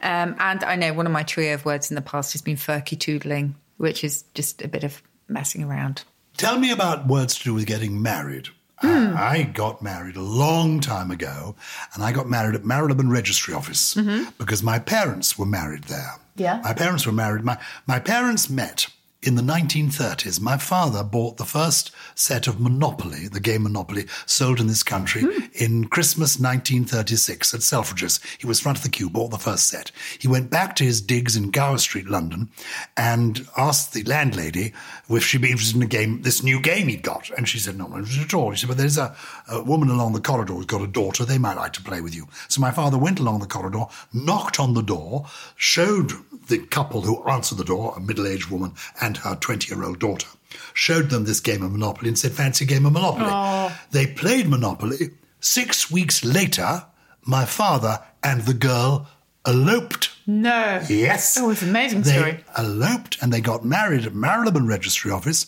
Um, 0.01 0.35
and 0.39 0.63
I 0.63 0.75
know 0.77 0.93
one 0.93 1.05
of 1.05 1.11
my 1.11 1.23
trio 1.23 1.53
of 1.55 1.65
words 1.65 1.91
in 1.91 1.95
the 1.95 2.01
past 2.01 2.31
has 2.31 2.41
been 2.41 2.55
firkytoodling, 2.55 3.53
which 3.77 4.03
is 4.03 4.23
just 4.33 4.61
a 4.61 4.67
bit 4.67 4.83
of 4.83 5.01
messing 5.27 5.63
around. 5.63 6.03
Tell 6.37 6.57
me 6.57 6.71
about 6.71 7.07
words 7.07 7.37
to 7.39 7.43
do 7.43 7.53
with 7.53 7.65
getting 7.65 8.01
married. 8.01 8.47
Uh, 8.83 9.13
I 9.15 9.43
got 9.43 9.83
married 9.83 10.15
a 10.15 10.21
long 10.21 10.79
time 10.79 11.11
ago, 11.11 11.55
and 11.93 12.03
I 12.03 12.11
got 12.11 12.27
married 12.27 12.55
at 12.55 12.65
Marylebone 12.65 13.09
Registry 13.11 13.53
Office 13.53 13.93
because 14.39 14.63
my 14.63 14.79
parents 14.79 15.37
were 15.37 15.45
married 15.45 15.83
there. 15.83 15.99
Mm-hmm. 15.99 16.41
Yeah. 16.41 16.61
My 16.63 16.73
parents 16.73 17.05
were 17.05 17.11
married. 17.11 17.43
My, 17.43 17.59
my 17.85 17.99
parents 17.99 18.49
met 18.49 18.87
in 19.23 19.35
the 19.35 19.41
1930s. 19.43 20.41
My 20.41 20.57
father 20.57 21.03
bought 21.03 21.37
the 21.37 21.45
first 21.45 21.91
set 22.15 22.47
of 22.47 22.59
Monopoly, 22.59 23.27
the 23.27 23.39
game 23.39 23.63
Monopoly, 23.63 24.05
sold 24.25 24.59
in 24.59 24.65
this 24.65 24.81
country 24.81 25.21
Hmm. 25.21 25.43
in 25.53 25.85
Christmas 25.85 26.39
1936 26.39 27.53
at 27.53 27.59
Selfridges. 27.61 28.19
He 28.39 28.47
was 28.47 28.59
front 28.59 28.79
of 28.79 28.83
the 28.83 28.89
queue, 28.89 29.09
bought 29.11 29.29
the 29.29 29.37
first 29.37 29.67
set. 29.67 29.91
He 30.17 30.27
went 30.27 30.49
back 30.49 30.75
to 30.77 30.83
his 30.83 31.01
digs 31.01 31.35
in 31.35 31.51
Gower 31.51 31.77
Street, 31.77 32.09
London, 32.09 32.49
and 32.97 33.47
asked 33.55 33.93
the 33.93 34.03
landlady 34.03 34.73
if 35.09 35.23
she'd 35.23 35.41
be 35.41 35.51
interested 35.51 35.75
in 35.75 35.83
a 35.83 35.87
game, 35.87 36.23
this 36.23 36.41
new 36.41 36.59
game 36.59 36.87
he'd 36.87 37.03
got. 37.03 37.29
And 37.37 37.47
she 37.47 37.59
said, 37.59 37.77
no, 37.77 37.87
not 37.87 37.99
interested 37.99 38.23
at 38.25 38.33
all. 38.33 38.49
He 38.49 38.57
said, 38.57 38.69
but 38.69 38.77
there's 38.77 38.97
a, 38.97 39.15
a 39.49 39.61
woman 39.61 39.89
along 39.89 40.13
the 40.13 40.21
corridor 40.21 40.53
who's 40.53 40.65
got 40.65 40.81
a 40.81 40.87
daughter. 40.87 41.25
They 41.25 41.37
might 41.37 41.57
like 41.57 41.73
to 41.73 41.83
play 41.83 42.01
with 42.01 42.15
you. 42.15 42.27
So 42.47 42.59
my 42.59 42.71
father 42.71 42.97
went 42.97 43.19
along 43.19 43.39
the 43.41 43.45
corridor, 43.47 43.85
knocked 44.13 44.59
on 44.59 44.73
the 44.73 44.81
door, 44.81 45.27
showed 45.55 46.11
the 46.47 46.57
couple 46.57 47.01
who 47.01 47.23
answered 47.29 47.57
the 47.59 47.63
door, 47.63 47.93
a 47.95 47.99
middle-aged 47.99 48.49
woman 48.49 48.73
and 48.99 49.10
her 49.17 49.35
20-year-old 49.35 49.99
daughter, 49.99 50.27
showed 50.73 51.09
them 51.09 51.25
this 51.25 51.39
game 51.39 51.63
of 51.63 51.71
Monopoly 51.71 52.09
and 52.09 52.19
said, 52.19 52.31
fancy 52.31 52.65
game 52.65 52.85
of 52.85 52.93
Monopoly. 52.93 53.73
They 53.91 54.07
played 54.07 54.47
Monopoly. 54.49 55.11
Six 55.39 55.89
weeks 55.89 56.23
later, 56.23 56.85
my 57.23 57.45
father 57.45 57.99
and 58.23 58.41
the 58.43 58.53
girl 58.53 59.07
eloped. 59.45 60.11
No. 60.27 60.81
Yes. 60.87 61.37
Oh, 61.39 61.49
it's 61.49 61.61
an 61.61 61.69
amazing 61.69 62.03
they 62.03 62.11
story. 62.11 62.43
eloped 62.57 63.17
and 63.21 63.33
they 63.33 63.41
got 63.41 63.65
married 63.65 64.05
at 64.05 64.13
Marylebone 64.13 64.67
Registry 64.67 65.11
Office. 65.11 65.47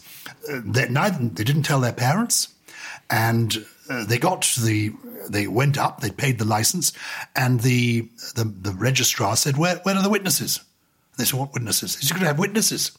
Uh, 0.49 0.61
they, 0.65 0.89
neither, 0.89 1.23
they 1.29 1.43
didn't 1.43 1.63
tell 1.63 1.79
their 1.79 1.93
parents. 1.93 2.47
And 3.09 3.65
uh, 3.89 4.05
they 4.05 4.17
got 4.17 4.41
to 4.43 4.61
the 4.61 4.91
they 5.29 5.47
went 5.47 5.77
up, 5.77 6.01
they 6.01 6.09
paid 6.09 6.37
the 6.39 6.45
license, 6.45 6.91
and 7.35 7.59
the 7.61 8.09
the, 8.35 8.43
the 8.43 8.71
registrar 8.71 9.35
said, 9.35 9.57
"Where 9.57 9.77
where 9.83 9.95
are 9.95 10.01
the 10.01 10.09
witnesses?" 10.09 10.57
And 10.57 11.19
they 11.19 11.25
said, 11.25 11.39
"What 11.39 11.53
witnesses?" 11.53 11.97
He's 11.99 12.11
going 12.11 12.21
to 12.21 12.27
have 12.27 12.39
witnesses. 12.39 12.91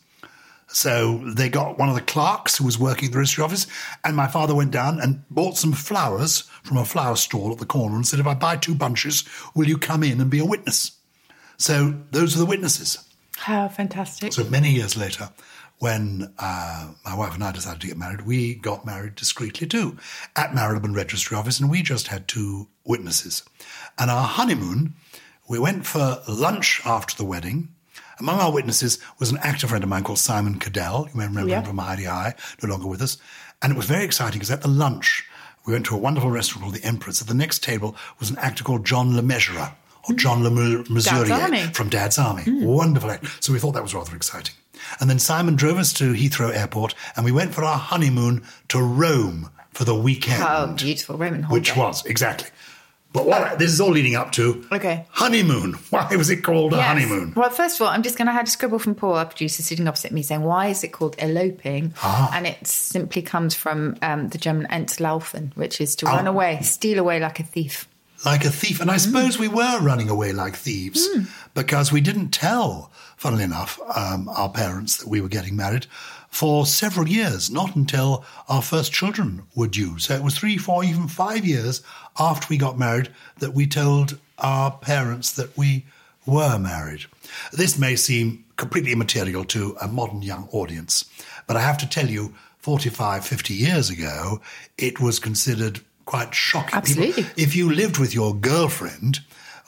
So 0.74 1.18
they 1.24 1.48
got 1.48 1.78
one 1.78 1.88
of 1.88 1.94
the 1.94 2.00
clerks 2.00 2.58
who 2.58 2.64
was 2.64 2.78
working 2.78 3.06
at 3.06 3.12
the 3.12 3.18
registry 3.18 3.44
office, 3.44 3.68
and 4.04 4.16
my 4.16 4.26
father 4.26 4.56
went 4.56 4.72
down 4.72 5.00
and 5.00 5.22
bought 5.30 5.56
some 5.56 5.72
flowers 5.72 6.40
from 6.64 6.78
a 6.78 6.84
flower 6.84 7.14
stall 7.14 7.52
at 7.52 7.58
the 7.58 7.64
corner 7.64 7.94
and 7.94 8.04
said, 8.04 8.18
If 8.18 8.26
I 8.26 8.34
buy 8.34 8.56
two 8.56 8.74
bunches, 8.74 9.22
will 9.54 9.68
you 9.68 9.78
come 9.78 10.02
in 10.02 10.20
and 10.20 10.30
be 10.30 10.40
a 10.40 10.44
witness? 10.44 10.98
So 11.58 11.94
those 12.10 12.34
are 12.34 12.40
the 12.40 12.46
witnesses. 12.46 12.98
How 13.36 13.68
fantastic. 13.68 14.32
So 14.32 14.42
many 14.44 14.72
years 14.72 14.96
later, 14.96 15.30
when 15.78 16.32
uh, 16.40 16.92
my 17.04 17.14
wife 17.14 17.34
and 17.34 17.44
I 17.44 17.52
decided 17.52 17.80
to 17.82 17.86
get 17.86 17.96
married, 17.96 18.22
we 18.22 18.56
got 18.56 18.84
married 18.84 19.14
discreetly 19.14 19.68
too 19.68 19.96
at 20.34 20.54
Marylebone 20.54 20.94
Registry 20.94 21.36
Office, 21.36 21.60
and 21.60 21.70
we 21.70 21.82
just 21.82 22.08
had 22.08 22.26
two 22.26 22.68
witnesses. 22.84 23.44
And 23.96 24.10
our 24.10 24.26
honeymoon, 24.26 24.94
we 25.48 25.60
went 25.60 25.86
for 25.86 26.20
lunch 26.28 26.80
after 26.84 27.14
the 27.16 27.24
wedding. 27.24 27.68
Among 28.20 28.38
our 28.40 28.52
witnesses 28.52 28.98
was 29.18 29.30
an 29.30 29.38
actor 29.38 29.66
friend 29.66 29.82
of 29.82 29.90
mine 29.90 30.04
called 30.04 30.18
Simon 30.18 30.58
Cadell. 30.58 31.08
You 31.12 31.18
may 31.18 31.26
remember 31.26 31.50
Yeah. 31.50 31.60
him 31.60 31.66
from 31.66 31.78
Hi-de-Hi, 31.78 32.34
no 32.62 32.68
longer 32.68 32.86
with 32.86 33.02
us. 33.02 33.16
And 33.62 33.72
it 33.72 33.76
was 33.76 33.86
very 33.86 34.04
exciting 34.04 34.38
because 34.38 34.50
at 34.50 34.62
the 34.62 34.68
lunch, 34.68 35.24
we 35.66 35.72
went 35.72 35.86
to 35.86 35.94
a 35.94 35.98
wonderful 35.98 36.30
restaurant 36.30 36.62
called 36.64 36.74
the 36.74 36.84
Empress. 36.84 37.20
At 37.20 37.26
the 37.28 37.34
next 37.34 37.62
table 37.62 37.96
was 38.20 38.30
an 38.30 38.38
actor 38.38 38.62
called 38.62 38.84
John 38.84 39.16
Le 39.16 39.22
Mesurier, 39.22 39.72
or 40.08 40.14
John 40.14 40.42
Le 40.44 40.84
from 41.72 41.88
Dad's 41.88 42.18
Army. 42.18 42.44
Wonderful 42.46 43.10
actor. 43.10 43.28
So 43.40 43.52
we 43.52 43.58
thought 43.58 43.72
that 43.72 43.82
was 43.82 43.94
rather 43.94 44.14
exciting. 44.14 44.54
And 45.00 45.08
then 45.08 45.18
Simon 45.18 45.56
drove 45.56 45.78
us 45.78 45.92
to 45.94 46.12
Heathrow 46.12 46.54
Airport, 46.54 46.94
and 47.16 47.24
we 47.24 47.32
went 47.32 47.54
for 47.54 47.64
our 47.64 47.78
honeymoon 47.78 48.42
to 48.68 48.82
Rome 48.82 49.48
for 49.72 49.84
the 49.84 49.94
weekend. 49.94 50.42
Oh, 50.46 50.74
beautiful 50.76 51.16
Roman 51.16 51.42
holiday. 51.44 51.60
Which 51.60 51.74
was, 51.76 52.04
exactly. 52.04 52.50
But 53.14 53.26
what, 53.26 53.58
this 53.60 53.70
is 53.72 53.80
all 53.80 53.90
leading 53.92 54.16
up 54.16 54.32
to 54.32 54.66
Okay. 54.72 55.06
honeymoon. 55.10 55.72
Why 55.90 56.14
was 56.16 56.28
it 56.30 56.42
called 56.42 56.74
a 56.74 56.76
Yes. 56.76 56.86
honeymoon? 56.88 57.32
Well, 57.36 57.48
first 57.48 57.76
of 57.80 57.86
all, 57.86 57.92
I'm 57.94 58.02
just 58.02 58.18
going 58.18 58.26
to 58.26 58.32
have 58.32 58.46
a 58.46 58.50
scribble 58.50 58.80
from 58.80 58.94
Paul, 58.96 59.14
our 59.14 59.24
producer, 59.24 59.62
sitting 59.62 59.86
opposite 59.88 60.10
me, 60.12 60.22
saying, 60.22 60.42
"Why 60.42 60.66
is 60.66 60.82
it 60.84 60.88
called 60.92 61.14
eloping?" 61.18 61.94
Ah. 62.02 62.30
And 62.34 62.44
it 62.46 62.66
simply 62.66 63.22
comes 63.22 63.54
from 63.54 63.96
um, 64.02 64.28
the 64.30 64.38
German 64.38 64.66
entlaufen, 64.68 65.56
which 65.56 65.80
is 65.80 65.94
to 65.96 66.06
Oh. 66.06 66.10
run 66.16 66.26
away, 66.26 66.58
steal 66.62 66.98
away 66.98 67.20
like 67.20 67.38
a 67.40 67.44
thief. 67.44 67.86
like 68.24 68.44
a 68.46 68.50
thief. 68.50 68.80
And 68.80 68.90
I 68.90 68.96
suppose 68.96 69.38
we 69.38 69.48
were 69.48 69.78
running 69.80 70.08
away 70.08 70.32
like 70.32 70.56
thieves 70.56 71.06
because 71.52 71.92
we 71.92 72.00
didn't 72.00 72.30
tell, 72.30 72.90
funnily 73.18 73.44
enough, 73.44 73.78
um, 73.94 74.28
our 74.30 74.48
parents 74.48 74.96
that 74.96 75.08
we 75.08 75.20
were 75.20 75.28
getting 75.28 75.54
married 75.56 75.86
for 76.34 76.66
several 76.66 77.06
years, 77.08 77.48
not 77.48 77.76
until 77.76 78.24
our 78.48 78.60
first 78.60 78.92
children 78.92 79.44
were 79.54 79.68
due. 79.68 80.00
So 80.00 80.14
it 80.14 80.22
was 80.24 80.36
three, 80.36 80.58
four, 80.58 80.82
even 80.82 81.06
five 81.06 81.44
years 81.44 81.80
after 82.18 82.48
we 82.50 82.56
got 82.56 82.76
married 82.76 83.08
that 83.38 83.54
we 83.54 83.68
told 83.68 84.18
our 84.38 84.72
parents 84.72 85.30
that 85.30 85.56
we 85.56 85.86
were 86.26 86.58
married. 86.58 87.04
This 87.52 87.78
may 87.78 87.94
seem 87.94 88.44
completely 88.56 88.90
immaterial 88.90 89.44
to 89.44 89.76
a 89.80 89.86
modern 89.86 90.22
young 90.22 90.48
audience, 90.50 91.04
but 91.46 91.56
I 91.56 91.60
have 91.60 91.78
to 91.78 91.88
tell 91.88 92.08
you, 92.08 92.34
45, 92.58 93.24
50 93.24 93.54
years 93.54 93.88
ago, 93.88 94.40
it 94.76 94.98
was 94.98 95.20
considered 95.20 95.82
quite 96.04 96.34
shocking. 96.34 96.80
People- 96.82 97.04
Absolutely. 97.04 97.42
if 97.42 97.54
you 97.54 97.70
lived 97.70 97.98
with 97.98 98.12
your 98.12 98.34
girlfriend 98.34 99.20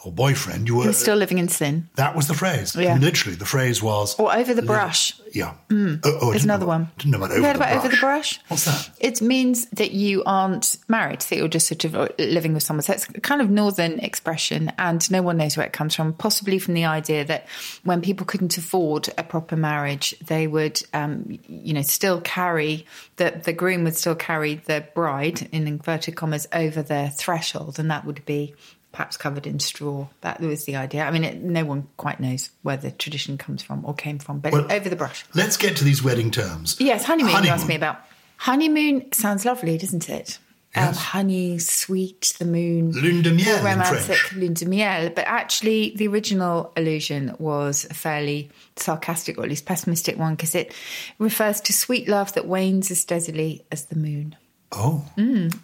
or 0.07 0.13
boyfriend, 0.13 0.69
you 0.69 0.77
were 0.77 0.93
still 0.93 1.17
living 1.17 1.39
in 1.39 1.49
sin. 1.49 1.89
that 1.97 2.15
was 2.15 2.29
the 2.29 2.35
phrase. 2.35 2.77
I 2.77 2.85
mean, 2.85 3.01
literally, 3.01 3.37
the 3.37 3.45
phrase 3.45 3.83
was 3.83 4.19
Or 4.21 4.33
over 4.35 4.55
the 4.55 4.63
brush. 4.63 5.13
Yeah. 5.33 5.55
Oh, 5.71 5.99
oh, 6.05 6.31
There's 6.31 6.45
another 6.45 6.65
know- 6.65 6.69
one. 6.69 6.91
Didn't 6.99 7.11
know 7.11 7.19
about 7.19 7.33
over 7.33 7.41
the 7.43 7.51
about 7.51 7.59
brush. 7.59 7.77
over 7.77 7.89
the 7.89 7.97
brush? 7.97 8.41
What's 8.49 8.65
that? 8.67 8.91
It 9.01 9.21
means 9.21 9.67
that 9.71 9.91
you 9.91 10.23
aren't 10.25 10.77
married, 10.89 11.21
that 11.23 11.37
you're 11.37 11.49
just 11.49 11.67
sort 11.67 11.85
of 11.85 11.95
uh, 11.97 12.09
living 12.19 12.55
with 12.55 12.63
someone. 12.63 12.83
So 12.83 12.93
it's 12.93 13.09
a 13.09 13.21
kind 13.21 13.43
of 13.43 13.51
northern 13.51 13.99
expression, 13.99 14.73
and 14.79 15.09
no 15.11 15.23
one 15.23 15.37
knows 15.37 15.57
where 15.57 15.67
it 15.67 15.73
comes 15.73 15.95
from. 15.95 16.13
Possibly 16.15 16.59
from 16.61 16.75
the 16.75 16.85
idea 16.85 17.25
that 17.25 17.47
when 17.83 18.01
people 18.01 18.25
couldn't 18.25 18.57
afford 18.57 19.09
a 19.19 19.25
proper 19.25 19.57
marriage, 19.57 20.15
they 20.27 20.47
would, 20.47 20.81
um, 20.95 21.39
you 21.49 21.75
know, 21.75 21.83
still 21.83 22.21
carry 22.21 22.87
the 23.17 23.41
the 23.45 23.53
groom 23.53 23.85
would 23.85 23.97
still 23.97 24.15
carry 24.15 24.55
the 24.55 24.87
bride 24.95 25.49
in 25.53 25.67
inverted 25.67 26.15
commas 26.15 26.47
over 26.53 26.81
their 26.81 27.11
threshold, 27.11 27.79
and 27.81 27.91
that 27.91 28.05
would 28.07 28.25
be. 28.25 28.55
Perhaps 28.97 29.19
covered 29.19 29.47
in 29.47 29.59
straw. 29.61 30.07
That 30.23 30.41
was 30.41 30.65
the 30.65 30.77
idea. 30.77 31.05
I 31.05 31.11
mean, 31.11 31.23
it, 31.23 31.43
no 31.43 31.67
one 31.67 31.87
quite 31.99 32.19
knows 32.19 32.49
where 32.63 32.79
the 32.79 32.91
tradition 32.91 33.37
comes 33.37 33.63
from 33.63 33.85
or 33.85 33.93
came 33.93 34.19
from, 34.19 34.39
but 34.39 34.53
Well, 34.53 34.73
over 34.73 34.89
the 34.89 34.97
brush. 34.97 35.23
Let's 35.35 35.59
get 35.59 35.77
to 35.77 35.85
these 35.85 36.03
wedding 36.03 36.31
terms. 36.31 36.77
Yes, 36.81 37.05
honeymoon, 37.05 37.45
you 37.45 37.51
asked 37.51 37.69
me 37.69 37.75
about. 37.75 38.01
Honeymoon 38.39 39.13
sounds 39.13 39.45
lovely, 39.45 39.77
doesn't 39.77 40.09
it? 40.09 40.39
Um, 40.75 40.95
honey, 40.95 41.59
sweet, 41.59 42.33
the 42.39 42.47
moon. 42.47 42.93
Lune 42.93 43.21
de 43.21 43.33
miel 43.33 43.63
romantic, 43.63 44.33
lune 44.33 44.55
de 44.55 44.65
miel. 44.65 45.11
But 45.11 45.27
actually, 45.27 45.93
the 45.97 46.09
original 46.09 46.73
allusion 46.75 47.37
was 47.39 47.85
a 47.91 47.95
fairly 47.95 48.51
sarcastic 48.77 49.37
or 49.37 49.43
at 49.45 49.51
least 49.51 49.67
pessimistic 49.67 50.19
one 50.19 50.37
because 50.37 50.55
it 50.55 50.75
refers 51.19 51.61
to 51.63 51.75
sweet 51.75 52.09
love 52.09 52.33
that 52.33 52.47
wanes 52.47 52.91
as 52.91 53.01
steadily 53.01 53.63
as 53.71 53.87
the 53.87 53.97
moon. 53.97 54.37
Oh. 54.73 55.05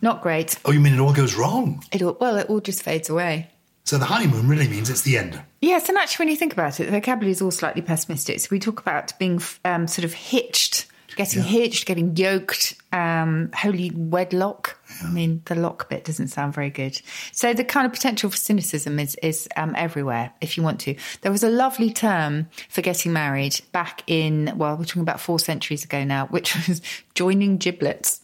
Not 0.01 0.23
great. 0.23 0.59
Oh, 0.65 0.73
you 0.73 0.81
mean 0.81 0.95
it 0.95 1.01
all 1.01 1.13
goes 1.13 1.35
wrong? 1.35 1.85
It 1.93 2.03
all, 2.03 2.17
well, 2.21 2.37
it 2.37 2.49
all 2.49 2.61
just 2.61 2.83
fades 2.83 3.11
away. 3.11 3.51
So 3.85 3.99
the 3.99 4.05
honeymoon 4.05 4.49
really 4.49 4.69
means 4.69 4.89
it's 4.91 5.03
the 5.03 5.19
end. 5.19 5.41
Yes, 5.61 5.89
and 5.89 5.99
actually, 5.99 6.25
when 6.25 6.31
you 6.31 6.37
think 6.37 6.53
about 6.53 6.79
it, 6.79 6.85
the 6.85 6.93
vocabulary 6.93 7.33
is 7.33 7.43
all 7.43 7.51
slightly 7.51 7.83
pessimistic. 7.83 8.41
So 8.41 8.49
we 8.51 8.59
talk 8.59 8.81
about 8.81 9.17
being 9.19 9.41
um, 9.65 9.89
sort 9.89 10.05
of 10.05 10.13
hitched, 10.13 10.87
getting 11.17 11.43
hitched, 11.43 11.87
getting 11.87 12.17
yoked, 12.17 12.75
um, 12.93 13.51
holy 13.55 13.91
wedlock. 13.91 14.79
I 15.03 15.11
mean, 15.11 15.43
the 15.47 15.57
lock 15.57 15.89
bit 15.89 16.05
doesn't 16.05 16.29
sound 16.29 16.55
very 16.55 16.71
good. 16.71 17.01
So 17.33 17.55
the 17.55 17.65
kind 17.65 17.87
of 17.87 17.93
potential 17.93 18.31
for 18.31 18.37
cynicism 18.37 18.99
is 18.99 19.17
is 19.17 19.49
um, 19.57 19.75
everywhere. 19.77 20.33
If 20.41 20.57
you 20.57 20.63
want 20.63 20.81
to, 20.81 20.95
there 21.23 21.33
was 21.33 21.43
a 21.43 21.51
lovely 21.51 21.93
term 21.93 22.49
for 22.69 22.83
getting 22.83 23.13
married 23.13 23.61
back 23.73 24.05
in 24.07 24.53
well, 24.57 24.77
we're 24.77 24.85
talking 24.85 25.03
about 25.03 25.21
four 25.21 25.39
centuries 25.39 25.85
ago 25.85 26.05
now, 26.05 26.27
which 26.27 26.55
was 26.69 26.81
joining 27.15 27.57
giblets. 27.57 28.22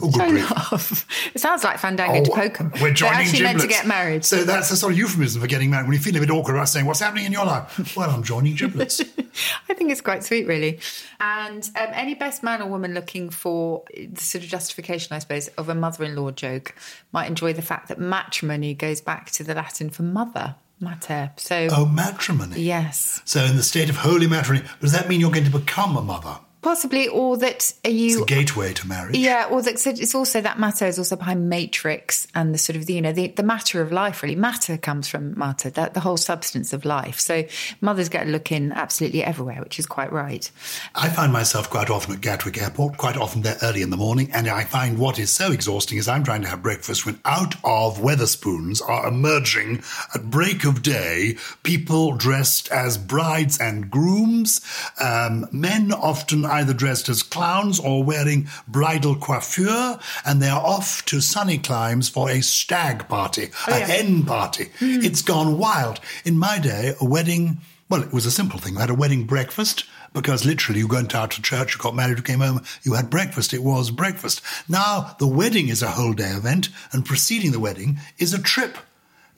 Oh, 0.00 0.10
good 0.10 0.30
grief. 0.30 1.06
It 1.34 1.40
sounds 1.40 1.64
like 1.64 1.78
Fandango 1.78 2.24
de 2.24 2.30
Pokum. 2.30 2.72
Oh, 2.74 2.82
We're 2.82 2.92
joining 2.92 3.14
They're 3.14 3.22
actually 3.22 3.42
meant 3.42 3.60
to 3.60 3.66
get 3.66 3.86
married. 3.86 4.24
So 4.24 4.44
that's 4.44 4.70
a 4.70 4.76
sort 4.76 4.92
of 4.92 4.98
euphemism 4.98 5.40
for 5.40 5.46
getting 5.46 5.70
married 5.70 5.86
when 5.86 5.94
you 5.94 6.00
feel 6.00 6.16
a 6.16 6.20
bit 6.20 6.30
awkward 6.30 6.54
about 6.54 6.68
saying, 6.68 6.86
What's 6.86 7.00
happening 7.00 7.26
in 7.26 7.32
your 7.32 7.44
life? 7.44 7.96
Well, 7.96 8.10
I'm 8.10 8.22
joining 8.22 8.54
giblets. 8.54 9.00
I 9.68 9.74
think 9.74 9.90
it's 9.90 10.00
quite 10.00 10.24
sweet, 10.24 10.46
really. 10.46 10.80
And 11.20 11.62
um, 11.76 11.88
any 11.92 12.14
best 12.14 12.42
man 12.42 12.62
or 12.62 12.68
woman 12.68 12.94
looking 12.94 13.28
for 13.30 13.84
the 13.94 14.20
sort 14.20 14.44
of 14.44 14.50
justification, 14.50 15.14
I 15.14 15.18
suppose, 15.18 15.48
of 15.48 15.68
a 15.68 15.74
mother 15.74 16.04
in 16.04 16.16
law 16.16 16.30
joke 16.30 16.74
might 17.12 17.26
enjoy 17.26 17.52
the 17.52 17.62
fact 17.62 17.88
that 17.88 17.98
matrimony 17.98 18.74
goes 18.74 19.00
back 19.00 19.30
to 19.32 19.44
the 19.44 19.54
Latin 19.54 19.90
for 19.90 20.02
mother, 20.02 20.54
mater. 20.80 21.32
So, 21.36 21.68
oh, 21.70 21.86
matrimony. 21.86 22.60
yes. 22.60 23.20
So 23.24 23.44
in 23.44 23.56
the 23.56 23.62
state 23.62 23.90
of 23.90 23.96
holy 23.96 24.26
matrimony, 24.26 24.66
does 24.80 24.92
that 24.92 25.08
mean 25.08 25.20
you're 25.20 25.30
going 25.30 25.44
to 25.44 25.50
become 25.50 25.96
a 25.96 26.02
mother? 26.02 26.38
Possibly, 26.62 27.08
or 27.08 27.36
that 27.38 27.72
are 27.84 27.90
It's 27.90 28.14
you. 28.14 28.22
a 28.22 28.26
gateway 28.26 28.72
to 28.72 28.86
marriage. 28.86 29.16
Yeah, 29.16 29.48
or 29.50 29.62
that 29.62 29.84
it's 29.84 30.14
also 30.14 30.40
that 30.40 30.60
matter 30.60 30.86
is 30.86 30.96
also 30.96 31.16
behind 31.16 31.48
matrix 31.48 32.28
and 32.34 32.54
the 32.54 32.58
sort 32.58 32.76
of 32.76 32.86
the, 32.86 32.94
you 32.94 33.02
know 33.02 33.12
the, 33.12 33.28
the 33.28 33.42
matter 33.42 33.82
of 33.82 33.90
life 33.90 34.22
really 34.22 34.36
matter 34.36 34.78
comes 34.78 35.08
from 35.08 35.36
matter 35.36 35.70
that 35.70 35.94
the 35.94 36.00
whole 36.00 36.16
substance 36.16 36.72
of 36.72 36.84
life. 36.84 37.18
So 37.18 37.44
mothers 37.80 38.08
get 38.08 38.28
a 38.28 38.30
look 38.30 38.52
in 38.52 38.70
absolutely 38.72 39.24
everywhere, 39.24 39.60
which 39.60 39.78
is 39.80 39.86
quite 39.86 40.12
right. 40.12 40.48
I 40.94 41.08
find 41.08 41.32
myself 41.32 41.68
quite 41.68 41.90
often 41.90 42.14
at 42.14 42.20
Gatwick 42.20 42.62
Airport, 42.62 42.96
quite 42.96 43.16
often 43.16 43.42
there 43.42 43.56
early 43.62 43.82
in 43.82 43.90
the 43.90 43.96
morning, 43.96 44.30
and 44.32 44.48
I 44.48 44.62
find 44.64 44.98
what 44.98 45.18
is 45.18 45.30
so 45.30 45.50
exhausting 45.50 45.98
is 45.98 46.06
I'm 46.06 46.22
trying 46.22 46.42
to 46.42 46.48
have 46.48 46.62
breakfast 46.62 47.04
when 47.04 47.18
out 47.24 47.54
of 47.64 47.98
Wetherspoons 47.98 48.80
are 48.88 49.08
emerging 49.08 49.82
at 50.14 50.30
break 50.30 50.64
of 50.64 50.82
day 50.82 51.36
people 51.64 52.12
dressed 52.16 52.70
as 52.70 52.96
brides 52.98 53.58
and 53.58 53.90
grooms, 53.90 54.60
um, 55.00 55.48
men 55.50 55.92
often 55.92 56.44
either 56.52 56.74
dressed 56.74 57.08
as 57.08 57.22
clowns 57.22 57.80
or 57.80 58.04
wearing 58.04 58.48
bridal 58.68 59.16
coiffure, 59.16 59.98
and 60.24 60.40
they 60.40 60.48
are 60.48 60.60
off 60.60 61.04
to 61.06 61.20
sunny 61.20 61.58
climes 61.58 62.08
for 62.08 62.30
a 62.30 62.40
stag 62.42 63.08
party, 63.08 63.50
a 63.66 63.80
hen 63.80 64.24
party. 64.24 64.70
It's 64.80 65.22
gone 65.22 65.58
wild. 65.58 66.00
In 66.24 66.38
my 66.38 66.58
day, 66.58 66.94
a 67.00 67.04
wedding 67.04 67.58
well, 67.92 68.02
it 68.02 68.12
was 68.14 68.24
a 68.24 68.30
simple 68.30 68.58
thing. 68.58 68.74
We 68.74 68.80
had 68.80 68.88
a 68.88 68.94
wedding 68.94 69.24
breakfast 69.24 69.84
because 70.14 70.46
literally 70.46 70.80
you 70.80 70.88
went 70.88 71.14
out 71.14 71.30
to 71.32 71.42
church, 71.42 71.74
you 71.74 71.78
got 71.78 71.94
married, 71.94 72.16
you 72.16 72.22
came 72.22 72.40
home, 72.40 72.62
you 72.84 72.94
had 72.94 73.10
breakfast. 73.10 73.52
It 73.52 73.62
was 73.62 73.90
breakfast. 73.90 74.40
Now 74.66 75.14
the 75.18 75.26
wedding 75.26 75.68
is 75.68 75.82
a 75.82 75.90
whole 75.90 76.14
day 76.14 76.30
event 76.30 76.70
and 76.92 77.04
preceding 77.04 77.52
the 77.52 77.60
wedding 77.60 77.98
is 78.16 78.32
a 78.32 78.40
trip. 78.40 78.78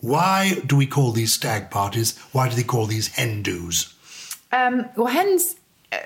Why 0.00 0.61
do 0.66 0.76
we 0.76 0.87
call 0.87 1.11
these 1.11 1.33
stag 1.33 1.71
parties? 1.71 2.16
Why 2.30 2.49
do 2.49 2.54
they 2.54 2.62
call 2.62 2.87
these 2.87 3.09
hen 3.09 3.42
do's? 3.42 3.92
Um, 4.52 4.88
well, 4.97 5.06
hens, 5.06 5.56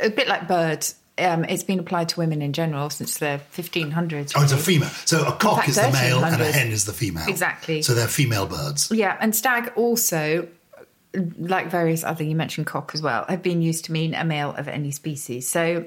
a 0.01 0.09
bit 0.09 0.27
like 0.27 0.49
birds, 0.49 0.95
um, 1.19 1.45
it's 1.45 1.63
been 1.63 1.79
applied 1.79 2.09
to 2.11 2.19
women 2.21 2.43
in 2.43 2.53
general 2.53 2.91
since 2.91 3.19
the 3.19 3.41
1500s. 3.55 4.33
Oh, 4.37 4.43
it's 4.43 4.53
a 4.53 4.57
female. 4.57 4.89
So 5.05 5.27
a 5.27 5.33
cock 5.33 5.57
fact, 5.59 5.69
is 5.71 5.77
the 5.77 5.91
male 5.93 6.25
and 6.25 6.41
a 6.41 6.53
hen 6.53 6.69
is 6.69 6.85
the 6.85 6.93
female. 6.93 7.29
Exactly. 7.29 7.83
So 7.83 7.95
they're 7.95 8.07
female 8.09 8.47
birds. 8.47 8.91
Yeah, 8.93 9.17
and 9.21 9.35
stag 9.35 9.73
also, 9.77 10.49
like 11.39 11.71
various 11.71 12.05
other, 12.05 12.25
you 12.25 12.37
mentioned 12.37 12.67
cock 12.67 12.93
as 12.95 13.03
well, 13.03 13.25
have 13.29 13.43
been 13.43 13.63
used 13.63 13.85
to 13.87 13.93
mean 13.93 14.15
a 14.15 14.25
male 14.25 14.51
of 14.57 14.69
any 14.69 14.91
species. 14.91 15.49
So 15.49 15.85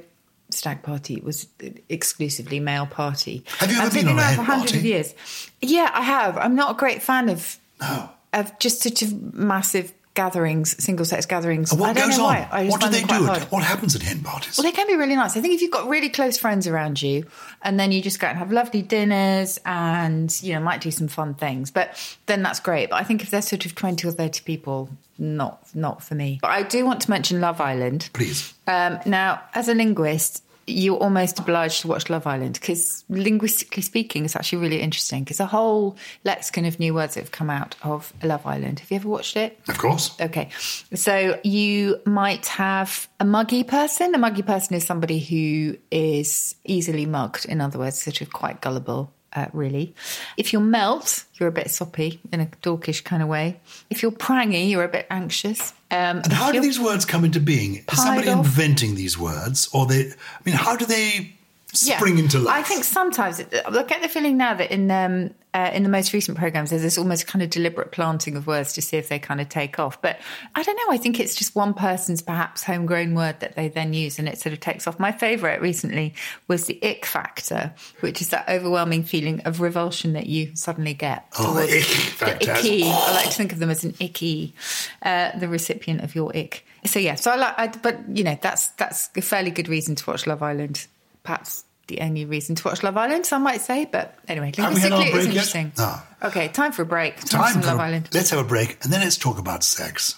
stag 0.49 0.83
party 0.83 1.21
was 1.21 1.47
exclusively 1.89 2.59
male 2.59 2.85
party. 2.85 3.43
Have 3.59 3.71
you 3.71 3.77
ever 3.77 3.85
And 3.85 3.93
been 3.93 4.05
they've 4.05 4.13
on 4.13 4.19
a 4.19 4.23
hen 4.23 4.35
for 4.35 4.41
hundreds 4.43 4.73
of 4.73 4.83
years. 4.83 5.13
Yeah, 5.61 5.89
I 5.93 6.01
have. 6.01 6.37
I'm 6.37 6.55
not 6.55 6.71
a 6.71 6.77
great 6.77 7.01
fan 7.01 7.29
of 7.29 7.57
No. 7.79 8.09
of 8.33 8.57
just 8.59 8.81
such 8.81 9.01
a 9.01 9.07
massive 9.33 9.93
gatherings, 10.13 10.81
single 10.83 11.05
sex 11.05 11.25
gatherings. 11.25 11.71
And 11.71 11.79
what 11.79 11.91
I 11.91 11.93
don't 11.93 12.09
goes 12.09 12.17
know 12.17 12.25
on? 12.25 12.35
why. 12.35 12.49
I 12.51 12.65
just 12.65 12.71
What 12.71 12.81
do 12.81 12.89
they 12.89 13.03
do? 13.03 13.23
What 13.49 13.63
happens 13.63 13.95
at 13.95 14.01
hen 14.01 14.21
parties? 14.21 14.57
Well, 14.57 14.63
they 14.63 14.71
can 14.71 14.87
be 14.87 14.95
really 14.95 15.15
nice. 15.15 15.37
I 15.37 15.41
think 15.41 15.53
if 15.53 15.61
you've 15.61 15.71
got 15.71 15.87
really 15.87 16.09
close 16.09 16.37
friends 16.37 16.67
around 16.67 17.01
you, 17.01 17.25
and 17.61 17.79
then 17.79 17.91
you 17.91 18.01
just 18.01 18.19
go 18.19 18.27
and 18.27 18.37
have 18.37 18.51
lovely 18.51 18.81
dinners, 18.81 19.59
and 19.65 20.35
you 20.43 20.53
know 20.53 20.59
might 20.59 20.81
do 20.81 20.91
some 20.91 21.07
fun 21.07 21.33
things, 21.33 21.71
but 21.71 21.95
then 22.25 22.43
that's 22.43 22.59
great. 22.59 22.89
But 22.89 22.97
I 22.97 23.03
think 23.03 23.23
if 23.23 23.29
there's 23.29 23.47
sort 23.47 23.65
of 23.65 23.75
twenty 23.75 24.07
or 24.07 24.11
thirty 24.11 24.41
people, 24.43 24.89
not 25.17 25.63
not 25.73 26.03
for 26.03 26.15
me. 26.15 26.39
But 26.41 26.51
I 26.51 26.63
do 26.63 26.85
want 26.85 27.01
to 27.01 27.09
mention 27.09 27.39
Love 27.41 27.61
Island. 27.61 28.09
Please. 28.13 28.53
Um, 28.67 28.99
now, 29.05 29.41
as 29.53 29.67
a 29.69 29.73
linguist, 29.73 30.43
you're 30.71 30.97
almost 30.97 31.39
obliged 31.39 31.81
to 31.81 31.87
watch 31.87 32.09
Love 32.09 32.25
Island 32.27 32.53
because, 32.53 33.03
linguistically 33.09 33.83
speaking, 33.83 34.25
it's 34.25 34.35
actually 34.35 34.59
really 34.59 34.81
interesting. 34.81 35.23
Because 35.23 35.39
a 35.39 35.45
whole 35.45 35.97
lexicon 36.23 36.65
of 36.65 36.79
new 36.79 36.93
words 36.93 37.15
that 37.15 37.21
have 37.21 37.31
come 37.31 37.49
out 37.49 37.75
of 37.83 38.13
Love 38.23 38.45
Island. 38.45 38.79
Have 38.79 38.91
you 38.91 38.95
ever 38.95 39.09
watched 39.09 39.37
it? 39.37 39.59
Of 39.67 39.77
course. 39.77 40.19
Okay. 40.19 40.49
So 40.93 41.39
you 41.43 41.99
might 42.05 42.45
have 42.47 43.07
a 43.19 43.25
muggy 43.25 43.63
person. 43.63 44.15
A 44.15 44.17
muggy 44.17 44.41
person 44.41 44.75
is 44.75 44.85
somebody 44.85 45.19
who 45.19 45.77
is 45.91 46.55
easily 46.65 47.05
mugged, 47.05 47.45
in 47.45 47.61
other 47.61 47.79
words, 47.79 48.01
sort 48.01 48.21
of 48.21 48.31
quite 48.31 48.61
gullible. 48.61 49.13
Uh, 49.33 49.47
really. 49.53 49.95
If 50.35 50.51
you're 50.51 50.61
melt, 50.61 51.23
you're 51.35 51.47
a 51.47 51.53
bit 51.53 51.71
soppy 51.71 52.19
in 52.33 52.41
a 52.41 52.47
dorkish 52.61 53.03
kind 53.05 53.23
of 53.23 53.29
way. 53.29 53.61
If 53.89 54.01
you're 54.01 54.11
prangy, 54.11 54.65
you're 54.65 54.83
a 54.83 54.89
bit 54.89 55.07
anxious. 55.09 55.71
Um, 55.89 56.17
And 56.23 56.33
how 56.33 56.51
do 56.51 56.59
these 56.59 56.79
words 56.79 57.05
come 57.05 57.23
into 57.23 57.39
being? 57.39 57.75
Is 57.77 58.03
somebody 58.03 58.27
off. 58.27 58.45
inventing 58.45 58.95
these 58.95 59.17
words, 59.17 59.69
or 59.71 59.85
they? 59.85 60.07
I 60.07 60.41
mean, 60.45 60.55
how 60.55 60.75
do 60.75 60.85
they 60.85 61.33
spring 61.73 62.17
into 62.17 62.39
life? 62.39 62.55
I 62.55 62.63
think 62.63 62.83
sometimes 62.83 63.39
I 63.39 63.83
get 63.83 64.01
the 64.01 64.09
feeling 64.09 64.37
now 64.37 64.53
that 64.53 64.71
in 64.71 64.89
um, 64.91 65.33
uh, 65.53 65.69
in 65.73 65.83
the 65.83 65.89
most 65.89 66.13
recent 66.13 66.37
programs 66.37 66.69
there's 66.69 66.81
this 66.81 66.97
almost 66.97 67.27
kind 67.27 67.41
of 67.41 67.49
deliberate 67.49 67.91
planting 67.91 68.35
of 68.35 68.47
words 68.47 68.73
to 68.73 68.81
see 68.81 68.97
if 68.97 69.09
they 69.09 69.19
kind 69.19 69.41
of 69.41 69.49
take 69.49 69.79
off. 69.79 70.01
But 70.01 70.19
I 70.55 70.63
don't 70.63 70.75
know. 70.75 70.93
I 70.93 70.97
think 70.97 71.19
it's 71.19 71.35
just 71.35 71.55
one 71.55 71.73
person's 71.73 72.21
perhaps 72.21 72.63
homegrown 72.63 73.15
word 73.15 73.39
that 73.41 73.55
they 73.55 73.67
then 73.67 73.93
use 73.93 74.19
and 74.19 74.27
it 74.27 74.39
sort 74.39 74.53
of 74.53 74.59
takes 74.59 74.87
off. 74.87 74.99
My 74.99 75.11
favourite 75.11 75.61
recently 75.61 76.13
was 76.47 76.65
the 76.65 76.79
ick 76.83 77.05
factor, 77.05 77.73
which 77.99 78.21
is 78.21 78.29
that 78.29 78.47
overwhelming 78.49 79.03
feeling 79.03 79.41
of 79.41 79.61
revulsion 79.61 80.13
that 80.13 80.27
you 80.27 80.55
suddenly 80.55 80.93
get. 80.93 81.25
Oh, 81.39 81.53
the 81.53 81.67
towards- 81.67 81.73
ick 81.73 81.83
factor. 81.83 82.45
The 82.45 82.59
icky. 82.59 82.83
I 82.85 83.11
like 83.13 83.29
to 83.29 83.35
think 83.35 83.53
of 83.53 83.59
them 83.59 83.69
as 83.69 83.83
an 83.83 83.95
icky, 83.99 84.53
uh, 85.01 85.37
the 85.37 85.47
recipient 85.47 86.01
of 86.01 86.15
your 86.15 86.35
ick. 86.35 86.65
So 86.85 86.99
yeah. 86.99 87.15
So 87.15 87.31
I 87.31 87.35
like. 87.35 87.53
I, 87.57 87.67
but 87.67 87.99
you 88.17 88.23
know, 88.23 88.37
that's 88.41 88.69
that's 88.69 89.09
a 89.15 89.21
fairly 89.21 89.51
good 89.51 89.67
reason 89.67 89.95
to 89.95 90.09
watch 90.09 90.25
Love 90.25 90.41
Island. 90.41 90.87
Perhaps 91.23 91.65
the 91.87 92.01
only 92.01 92.25
reason 92.25 92.55
to 92.55 92.63
watch 92.67 92.83
Love 92.83 92.97
Island, 92.97 93.25
some 93.25 93.43
might 93.43 93.61
say. 93.61 93.85
But 93.85 94.15
anyway, 94.27 94.51
Have 94.57 94.73
we 94.73 94.81
had 94.81 94.91
our 94.91 94.99
linguistically, 94.99 95.19
it's 95.19 95.55
interesting. 95.55 95.71
No. 95.77 95.95
Okay, 96.23 96.47
time 96.49 96.71
for 96.71 96.83
a 96.83 96.85
break. 96.85 97.17
Time, 97.17 97.25
for 97.25 97.37
Time 97.37 97.61
for 97.61 97.67
Love 97.67 97.79
a- 97.79 97.83
Island, 97.83 98.09
Let's 98.13 98.29
have 98.29 98.39
a 98.39 98.43
break, 98.47 98.77
and 98.83 98.91
then 98.93 99.01
let's 99.01 99.17
talk 99.17 99.37
about 99.39 99.63
sex. 99.63 100.15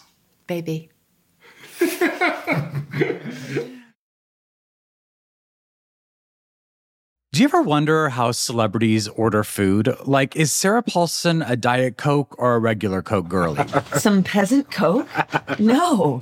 baby. 0.48 0.90
Do 7.32 7.42
you 7.42 7.46
ever 7.46 7.64
wonder 7.64 8.10
how 8.10 8.32
celebrities 8.32 9.08
order 9.08 9.44
food? 9.44 9.96
Like, 10.06 10.36
is 10.36 10.54
Sarah 10.54 10.84
Paulson 10.84 11.42
a 11.42 11.56
Diet 11.56 11.98
Coke 11.98 12.36
or 12.38 12.54
a 12.56 12.60
regular 12.60 13.02
Coke 13.02 13.28
girlie? 13.28 13.66
Some 13.98 14.22
peasant 14.22 14.70
coke? 14.70 15.08
No. 15.58 16.22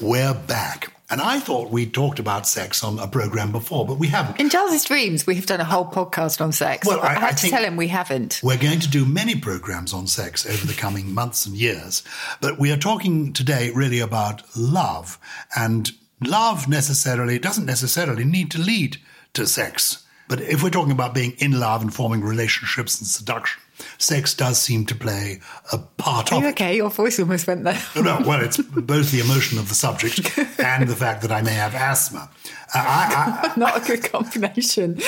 We're 0.00 0.34
back, 0.34 0.92
and 1.10 1.20
I 1.20 1.40
thought 1.40 1.70
we 1.70 1.84
talked 1.84 2.20
about 2.20 2.46
sex 2.46 2.84
on 2.84 2.98
a 3.00 3.08
program 3.08 3.50
before, 3.50 3.84
but 3.84 3.98
we 3.98 4.06
haven't. 4.08 4.38
In 4.38 4.48
Charles's 4.48 4.84
Dreams, 4.84 5.26
we 5.26 5.34
have 5.34 5.46
done 5.46 5.60
a 5.60 5.64
whole 5.64 5.84
podcast 5.86 6.40
on 6.40 6.52
sex. 6.52 6.86
Well, 6.86 7.00
I- 7.00 7.08
I, 7.08 7.16
I 7.16 7.18
had 7.18 7.36
to 7.38 7.48
tell 7.50 7.64
him 7.64 7.76
we 7.76 7.88
haven't. 7.88 8.40
We're 8.42 8.58
going 8.58 8.78
to 8.80 8.88
do 8.88 9.04
many 9.04 9.34
programs 9.34 9.92
on 9.92 10.06
sex 10.06 10.46
over 10.46 10.66
the 10.66 10.72
coming 10.74 11.12
months 11.20 11.46
and 11.46 11.56
years, 11.56 12.04
but 12.40 12.58
we 12.60 12.70
are 12.70 12.76
talking 12.76 13.32
today 13.32 13.70
really 13.74 13.98
about 13.98 14.42
love. 14.56 15.18
And 15.56 15.90
love 16.24 16.68
necessarily 16.68 17.38
doesn't 17.40 17.66
necessarily 17.66 18.24
need 18.24 18.50
to 18.52 18.58
lead 18.60 18.98
to 19.34 19.46
sex. 19.46 20.04
But 20.28 20.40
if 20.42 20.62
we're 20.62 20.70
talking 20.70 20.92
about 20.92 21.14
being 21.14 21.32
in 21.38 21.58
love 21.58 21.80
and 21.82 21.92
forming 21.92 22.20
relationships 22.22 23.00
and 23.00 23.08
seduction, 23.08 23.60
sex 23.96 24.34
does 24.34 24.60
seem 24.60 24.84
to 24.86 24.94
play 24.94 25.40
a 25.72 25.78
part 25.78 26.32
Are 26.32 26.36
of 26.36 26.42
you 26.42 26.48
it. 26.48 26.52
okay? 26.52 26.76
Your 26.76 26.90
voice 26.90 27.18
almost 27.18 27.46
went 27.46 27.64
there. 27.64 27.80
No, 27.96 28.02
no, 28.02 28.18
well, 28.26 28.42
it's 28.42 28.58
both 28.58 29.10
the 29.10 29.20
emotion 29.20 29.58
of 29.58 29.68
the 29.68 29.74
subject 29.74 30.38
and 30.58 30.86
the 30.88 30.96
fact 30.96 31.22
that 31.22 31.32
I 31.32 31.40
may 31.42 31.54
have 31.54 31.74
asthma. 31.74 32.28
Uh, 32.74 32.78
I, 32.78 33.50
I, 33.50 33.52
Not 33.58 33.82
a 33.82 33.86
good 33.86 34.04
combination. 34.12 35.00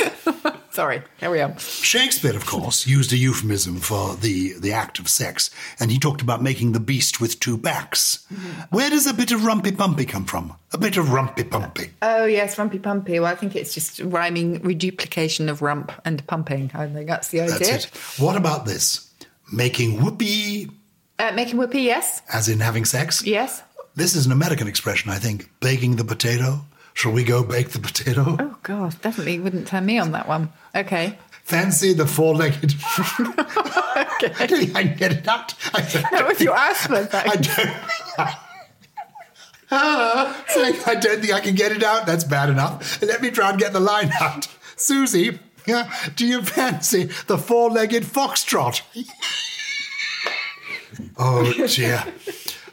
Sorry, 0.73 1.03
carry 1.19 1.43
on. 1.43 1.57
Shakespeare, 1.59 2.37
of 2.37 2.47
course, 2.47 2.87
used 2.87 3.13
a 3.13 3.17
euphemism 3.17 3.77
for 3.81 4.15
the, 4.15 4.53
the 4.59 4.73
act 4.73 5.01
of 5.01 5.09
sex, 5.09 5.51
and 5.81 5.91
he 5.91 5.99
talked 5.99 6.23
about 6.23 6.43
making 6.43 6.73
the 6.73 6.79
beast 6.81 7.21
with 7.21 7.41
two 7.41 7.59
backs. 7.59 8.25
Where 8.71 8.89
does 8.89 9.07
a 9.09 9.13
bit 9.13 9.33
of 9.33 9.41
rumpy 9.41 9.77
pumpy 9.77 10.07
come 10.07 10.25
from? 10.27 10.55
A 10.73 10.79
bit 10.79 10.97
of 10.97 11.07
rumpy 11.07 11.43
pumpy. 11.49 11.91
Oh 12.03 12.25
yes, 12.25 12.55
rumpy 12.57 12.81
pumpy. 12.81 13.15
Well, 13.21 13.27
I 13.27 13.35
think 13.35 13.57
it's 13.57 13.75
just 13.75 13.99
rhyming 14.01 14.63
reduplication 14.63 15.49
of 15.49 15.61
rump 15.61 15.91
and 16.05 16.25
pumping. 16.29 16.71
I 16.73 16.87
think 16.87 17.09
that's 17.09 17.29
the 17.29 17.41
idea. 17.41 17.59
That's 17.59 17.85
it. 17.87 17.91
What 18.23 18.37
about 18.37 18.65
this? 18.65 19.11
Making 19.53 20.01
whoopee, 20.01 20.71
Uh, 21.19 21.33
making 21.35 21.59
whoopee, 21.59 21.83
yes, 21.83 22.23
as 22.33 22.49
in 22.49 22.61
having 22.61 22.85
sex? 22.85 23.25
yes. 23.27 23.63
This 23.97 24.15
is 24.15 24.25
an 24.25 24.31
American 24.31 24.69
expression, 24.69 25.11
I 25.11 25.19
think. 25.19 25.51
Baking 25.59 25.97
the 25.97 26.05
potato. 26.05 26.65
Shall 27.01 27.13
we 27.13 27.25
go 27.25 27.43
bake 27.43 27.71
the 27.71 27.79
potato? 27.79 28.37
Oh 28.39 28.59
god, 28.63 28.95
definitely 29.01 29.41
wouldn't 29.41 29.67
turn 29.67 29.87
me 29.87 29.99
on 29.99 30.13
that 30.13 30.29
one. 30.29 30.53
Okay. 30.75 31.19
Fancy 31.45 31.95
the 31.95 32.07
four-legged. 32.07 32.75
I 32.79 34.47
don't 34.49 34.77
I 34.77 34.83
get 34.83 35.13
it 35.13 35.27
out. 35.27 35.55
I, 35.73 35.81
That 35.81 36.29
was 36.29 36.39
your 36.43 36.55
asthma. 36.55 37.09
I 37.11 37.37
don't. 37.37 38.35
Ah, 39.71 40.45
saying 40.49 40.75
I 40.85 40.95
don't 40.95 41.23
think 41.23 41.33
I 41.33 41.41
can 41.41 41.55
get 41.55 41.73
it 41.73 41.83
out. 41.83 42.05
That's 42.05 42.25
bad 42.25 42.51
enough. 42.51 43.01
Let 43.01 43.23
me 43.23 43.31
try 43.31 43.49
and 43.49 43.59
get 43.59 43.73
the 43.73 43.81
line 43.81 44.13
out. 44.21 44.49
Susie, 44.77 45.39
yeah, 45.65 45.91
do 46.17 46.27
you 46.27 46.43
fancy 46.43 47.05
the 47.29 47.39
four-legged 47.39 48.03
foxtrot? 48.03 48.83
oh 51.17 51.51
dear. 51.67 52.05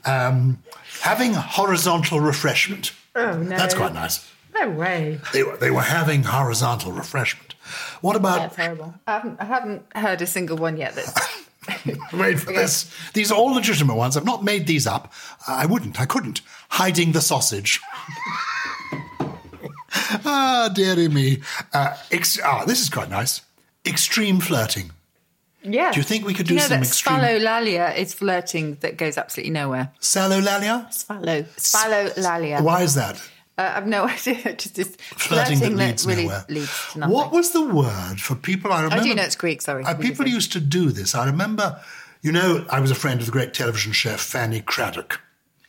Um, 0.04 0.62
having 1.00 1.34
horizontal 1.34 2.20
refreshment. 2.20 2.92
Oh 3.18 3.38
no, 3.38 3.58
That's 3.58 3.74
quite 3.74 3.94
nice. 3.94 4.30
No 4.54 4.70
way. 4.70 5.20
They 5.34 5.44
were, 5.44 5.58
they 5.58 5.72
were 5.72 5.82
having 5.82 6.24
horizontal 6.24 6.92
refreshment. 6.92 7.54
What 8.02 8.16
about 8.16 8.40
That's 8.40 8.56
horrible. 8.56 8.94
I 9.06 9.12
haven't, 9.14 9.42
I 9.42 9.46
haven't 9.46 9.86
heard 9.94 10.22
a 10.22 10.28
single 10.28 10.58
one 10.58 10.78
yet. 10.78 10.96
That's 10.96 11.14
Wait 12.14 12.40
for 12.40 12.54
this. 12.54 12.92
These 13.14 13.32
are 13.32 13.38
all 13.38 13.54
legitimate 13.54 13.96
ones. 13.96 14.16
I've 14.16 14.26
not 14.26 14.44
made 14.44 14.68
these 14.68 14.88
up. 14.88 15.12
I 15.48 15.66
wouldn't. 15.66 16.00
I 16.00 16.06
couldn't. 16.06 16.42
Hiding 16.70 17.12
the 17.12 17.22
sausage. 17.22 17.82
ah, 20.26 20.70
dearie 20.74 21.10
me. 21.10 21.42
Uh, 21.74 21.96
ex- 22.12 22.40
ah, 22.44 22.64
this 22.66 22.82
is 22.82 22.90
quite 22.90 23.10
nice. 23.10 23.42
Extreme 23.86 24.40
flirting. 24.42 24.92
Yeah. 25.64 25.92
Do 25.92 26.00
you 26.00 26.04
think 26.04 26.26
we 26.26 26.34
could 26.34 26.48
Do 26.48 26.54
you 26.54 26.60
do 26.60 26.64
know 26.64 26.70
some 26.70 26.80
that 26.82 26.88
extreme- 26.88 27.20
Sphallolalia 27.20 27.98
is 27.98 28.14
flirting 28.14 28.76
that 28.82 28.96
goes 28.98 29.18
absolutely 29.18 29.52
nowhere. 29.52 29.92
Salolalia? 30.00 30.88
Sphallo, 30.90 31.44
Sphallolalia. 31.58 32.62
Why 32.62 32.84
is 32.84 32.96
that? 32.96 33.18
Uh, 33.58 33.74
I've 33.76 33.88
no 33.88 34.04
idea. 34.08 34.54
Just 34.54 34.76
this 34.76 34.96
Flirting, 35.00 35.58
flirting, 35.58 35.78
that 35.78 35.86
leads 35.88 36.06
really 36.06 36.24
nowhere. 36.24 36.46
leads 36.48 36.92
to 36.94 37.00
nothing. 37.00 37.14
What 37.16 37.32
was 37.32 37.52
the 37.52 37.66
word 37.66 38.22
for 38.22 38.36
people? 38.36 38.72
I 38.72 38.84
remember. 38.84 39.02
I 39.04 39.08
do 39.08 39.16
know 39.16 39.24
it's 39.24 39.36
Greek, 39.36 39.62
sorry. 39.62 39.84
Uh, 39.84 39.88
What 39.88 39.98
did 39.98 40.04
you 40.06 40.12
people 40.12 40.28
used 40.28 40.52
to 40.54 40.60
do 40.60 40.92
this. 40.92 41.16
I 41.16 41.26
remember. 41.26 41.82
You 42.22 42.32
know, 42.32 42.66
I 42.70 42.80
was 42.80 42.90
a 42.92 42.96
friend 42.96 43.20
of 43.20 43.26
the 43.28 43.32
great 43.32 43.54
television 43.54 43.94
chef 43.94 44.20
Fanny 44.20 44.62
Cradock. 44.62 45.18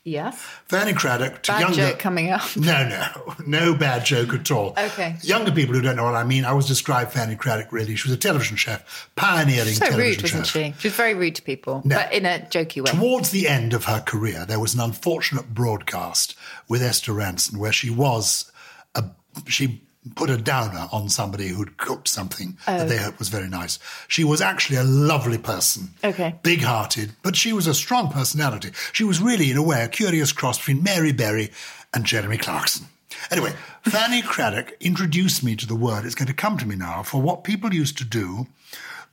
Yes. 0.09 0.37
Fanny 0.67 0.93
Cradock 0.93 1.43
to 1.43 1.53
Bad 1.53 1.61
younger 1.61 1.77
joke 1.91 1.99
coming 1.99 2.31
up. 2.31 2.57
No, 2.57 2.89
no, 2.89 3.35
no 3.47 3.75
bad 3.75 4.05
joke 4.05 4.33
at 4.35 4.51
all. 4.51 4.75
Okay. 4.79 5.17
Younger 5.23 5.53
people 5.53 5.75
who 5.75 5.83
don't 5.83 5.97
know 5.97 6.05
what 6.05 6.15
I 6.15 6.25
mean, 6.25 6.45
I 6.45 6.51
always 6.51 6.67
describe 6.67 7.11
Fanny 7.11 7.37
Cradock 7.37 7.73
really. 7.73 7.95
She 7.97 8.09
was 8.09 8.17
a 8.17 8.21
television 8.21 8.57
chef, 8.57 9.11
pioneering 9.17 9.75
So 9.75 9.87
television 9.87 10.11
rude, 10.11 10.23
wasn't 10.23 10.47
chef. 10.47 10.75
she? 10.77 10.81
She 10.81 10.89
was 10.89 10.95
very 10.97 11.15
rude 11.15 11.35
to 11.37 11.43
people, 11.43 11.83
No. 11.85 11.97
but 11.97 12.13
in 12.13 12.27
a 12.27 12.41
jokey 12.51 12.83
way. 12.85 12.91
Towards 12.91 13.31
the 13.31 13.49
end 13.49 13.75
of 13.75 13.85
her 13.85 14.01
career, 14.01 14.45
there 14.47 14.61
was 14.61 14.75
an 14.75 14.81
unfortunate 14.81 15.53
broadcast 15.55 16.35
with 16.69 16.83
Esther 16.83 17.13
Rantzen 17.13 17.57
where 17.57 17.73
she 17.73 17.91
was 17.91 18.51
a 18.95 19.05
she 19.47 19.83
put 20.15 20.31
a 20.31 20.37
downer 20.37 20.89
on 20.93 21.09
somebody 21.09 21.49
who'd 21.49 21.77
cooked 21.77 22.09
something 22.09 22.57
Oh. 22.67 22.79
that 22.79 22.89
they 22.89 22.97
hoped 22.99 23.19
was 23.19 23.29
very 23.29 23.49
nice. 23.49 23.79
She 24.07 24.25
was 24.25 24.41
actually 24.41 24.77
a 24.77 24.85
lovely 24.85 25.39
person. 25.39 25.91
Okay. 26.03 26.37
Big 26.43 26.63
hearted, 26.63 27.13
but 27.23 27.37
she 27.37 27.53
was 27.53 27.67
a 27.67 27.75
strong 27.75 28.11
personality. 28.11 28.71
She 28.93 29.05
was 29.05 29.21
really, 29.21 29.51
in 29.51 29.57
a 29.57 29.63
way, 29.63 29.83
a 29.85 29.89
curious 29.89 30.33
cross 30.33 30.59
between 30.59 30.83
Mary 30.83 31.13
Berry 31.13 31.51
and 31.93 32.05
Jeremy 32.05 32.39
Clarkson. 32.39 32.87
Anyway, 33.31 33.53
Fanny 33.83 34.23
Cradock 34.23 34.79
introduced 34.81 35.43
me 35.43 35.57
to 35.57 35.67
the 35.67 35.75
word. 35.75 36.05
It's 36.07 36.15
going 36.15 36.29
to 36.29 36.33
come 36.35 36.57
to 36.59 36.67
me 36.67 36.77
now 36.77 37.03
for 37.03 37.21
what 37.21 37.43
people 37.45 37.75
used 37.75 37.99
to 37.99 38.05
do 38.05 38.47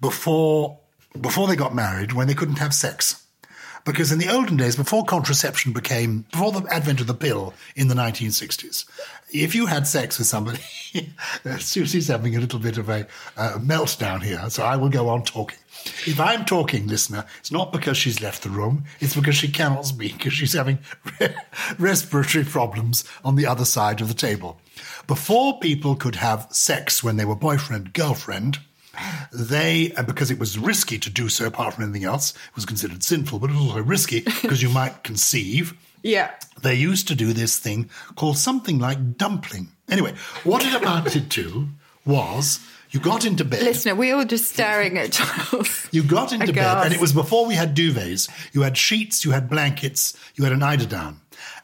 before 0.01 0.77
before 1.19 1.47
they 1.47 1.55
got 1.55 1.73
married 1.73 2.11
when 2.13 2.27
they 2.27 2.33
couldn't 2.33 2.57
have 2.59 2.73
sex. 2.73 3.21
Because 3.85 4.11
in 4.11 4.17
the 4.19 4.27
olden 4.29 4.57
days, 4.57 4.75
before 4.75 5.05
contraception 5.05 5.71
became, 5.71 6.25
before 6.31 6.51
the 6.51 6.67
advent 6.73 6.99
of 7.01 7.07
the 7.07 7.13
pill 7.13 7.53
in 7.75 7.87
the 7.87 7.93
1960s, 7.95 8.83
if 9.31 9.53
you 9.55 9.67
had 9.67 9.85
sex 9.87 10.17
with 10.17 10.27
somebody, 10.27 10.57
Susie's 11.59 12.07
having 12.07 12.35
a 12.35 12.39
little 12.39 12.59
bit 12.59 12.77
of 12.77 12.89
a 12.89 13.07
uh, 13.37 13.57
meltdown 13.59 14.21
here, 14.21 14.49
so 14.49 14.63
I 14.63 14.75
will 14.75 14.89
go 14.89 15.09
on 15.09 15.23
talking. 15.23 15.59
If 16.05 16.19
I'm 16.19 16.45
talking, 16.45 16.87
listener, 16.87 17.25
it's 17.39 17.51
not 17.51 17.71
because 17.71 17.97
she's 17.97 18.21
left 18.21 18.43
the 18.43 18.49
room, 18.49 18.85
it's 18.99 19.15
because 19.15 19.35
she 19.35 19.47
cannot 19.47 19.85
speak, 19.85 20.17
because 20.17 20.33
she's 20.33 20.53
having 20.53 20.79
respiratory 21.77 22.43
problems 22.43 23.03
on 23.23 23.35
the 23.35 23.45
other 23.45 23.65
side 23.65 24.01
of 24.01 24.07
the 24.07 24.13
table. 24.13 24.59
Before 25.07 25.59
people 25.59 25.95
could 25.95 26.15
have 26.15 26.47
sex 26.49 27.03
when 27.03 27.17
they 27.17 27.25
were 27.25 27.35
boyfriend, 27.35 27.93
girlfriend, 27.93 28.59
they, 29.31 29.91
and 29.97 30.07
because 30.07 30.31
it 30.31 30.39
was 30.39 30.57
risky 30.57 30.97
to 30.99 31.09
do 31.09 31.29
so 31.29 31.47
apart 31.47 31.75
from 31.75 31.83
anything 31.83 32.05
else, 32.05 32.31
it 32.31 32.55
was 32.55 32.65
considered 32.65 33.03
sinful, 33.03 33.39
but 33.39 33.49
it 33.49 33.53
was 33.53 33.63
also 33.63 33.83
risky 33.83 34.21
because 34.21 34.61
you 34.61 34.69
might 34.69 35.03
conceive. 35.03 35.73
Yeah. 36.05 36.35
They 36.61 36.75
used 36.75 37.07
to 37.07 37.15
do 37.15 37.33
this 37.33 37.57
thing 37.57 37.89
called 38.15 38.37
something 38.37 38.77
like 38.77 39.17
dumpling. 39.17 39.69
Anyway, 39.89 40.13
what 40.43 40.65
it 40.65 40.73
amounted 40.73 41.29
to 41.31 41.67
was 42.05 42.59
you 42.91 42.99
got 42.99 43.25
into 43.25 43.43
bed. 43.43 43.61
Listener, 43.61 43.95
we 43.95 44.13
were 44.13 44.25
just 44.25 44.51
staring 44.51 44.97
at 44.97 45.11
Charles. 45.11 45.87
You 45.91 46.03
got 46.03 46.31
into 46.31 46.53
bed, 46.53 46.85
and 46.85 46.93
it 46.93 47.01
was 47.01 47.13
before 47.13 47.45
we 47.45 47.55
had 47.55 47.75
duvets. 47.75 48.29
You 48.53 48.61
had 48.61 48.77
sheets, 48.77 49.25
you 49.25 49.31
had 49.31 49.49
blankets, 49.49 50.17
you 50.35 50.43
had 50.43 50.53
an 50.53 50.61
eiderdown. 50.61 51.17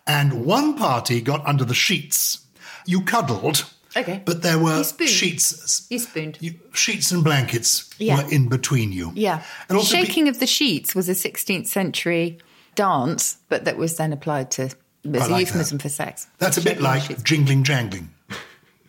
And 0.07 0.45
one 0.45 0.75
party 0.75 1.21
got 1.21 1.45
under 1.45 1.63
the 1.63 1.73
sheets. 1.75 2.45
You 2.86 3.01
cuddled. 3.01 3.65
Okay. 3.95 4.21
But 4.25 4.41
there 4.41 4.57
were 4.57 4.84
sheets. 4.84 5.86
You 5.89 5.99
spooned. 5.99 6.38
You, 6.41 6.55
sheets 6.73 7.12
and 7.12 7.23
blankets 7.23 7.89
Yeah. 7.97 8.23
were 8.23 8.31
in 8.31 8.47
between 8.47 8.91
you. 8.91 9.12
Yeah. 9.15 9.43
And 9.67 9.77
also 9.77 9.95
Shaking 9.97 10.27
of 10.29 10.39
the 10.39 10.47
sheets 10.47 10.95
was 10.95 11.10
a 11.10 11.13
16th 11.13 11.67
century 11.67 12.39
dance, 12.75 13.38
but 13.49 13.65
that 13.65 13.77
was 13.77 13.97
then 13.97 14.13
applied 14.13 14.49
to 14.51 14.69
as 15.05 15.23
I 15.23 15.25
a 15.25 15.29
like 15.29 15.39
euphemism 15.41 15.77
that. 15.77 15.83
for 15.83 15.89
sex. 15.89 16.27
That's 16.37 16.57
a 16.57 16.61
bit 16.61 16.81
like 16.81 17.23
jingling 17.23 17.63
jangling, 17.63 18.09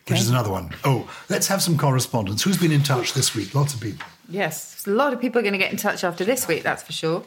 which 0.08 0.18
is 0.20 0.30
another 0.30 0.50
one. 0.50 0.74
Oh, 0.84 1.10
let's 1.28 1.48
have 1.48 1.62
some 1.62 1.78
correspondence. 1.78 2.42
Who's 2.42 2.58
been 2.58 2.72
in 2.72 2.82
touch 2.82 3.14
this 3.14 3.34
week? 3.34 3.54
Lots 3.54 3.74
of 3.74 3.80
people. 3.80 4.06
Yes. 4.28 4.86
A 4.86 4.90
lot 4.90 5.12
of 5.12 5.20
people 5.20 5.38
are 5.38 5.42
going 5.42 5.52
to 5.52 5.58
get 5.58 5.72
in 5.72 5.78
touch 5.78 6.04
after 6.04 6.24
this 6.24 6.48
week, 6.48 6.62
that's 6.62 6.82
for 6.82 6.92
sure. 6.92 7.24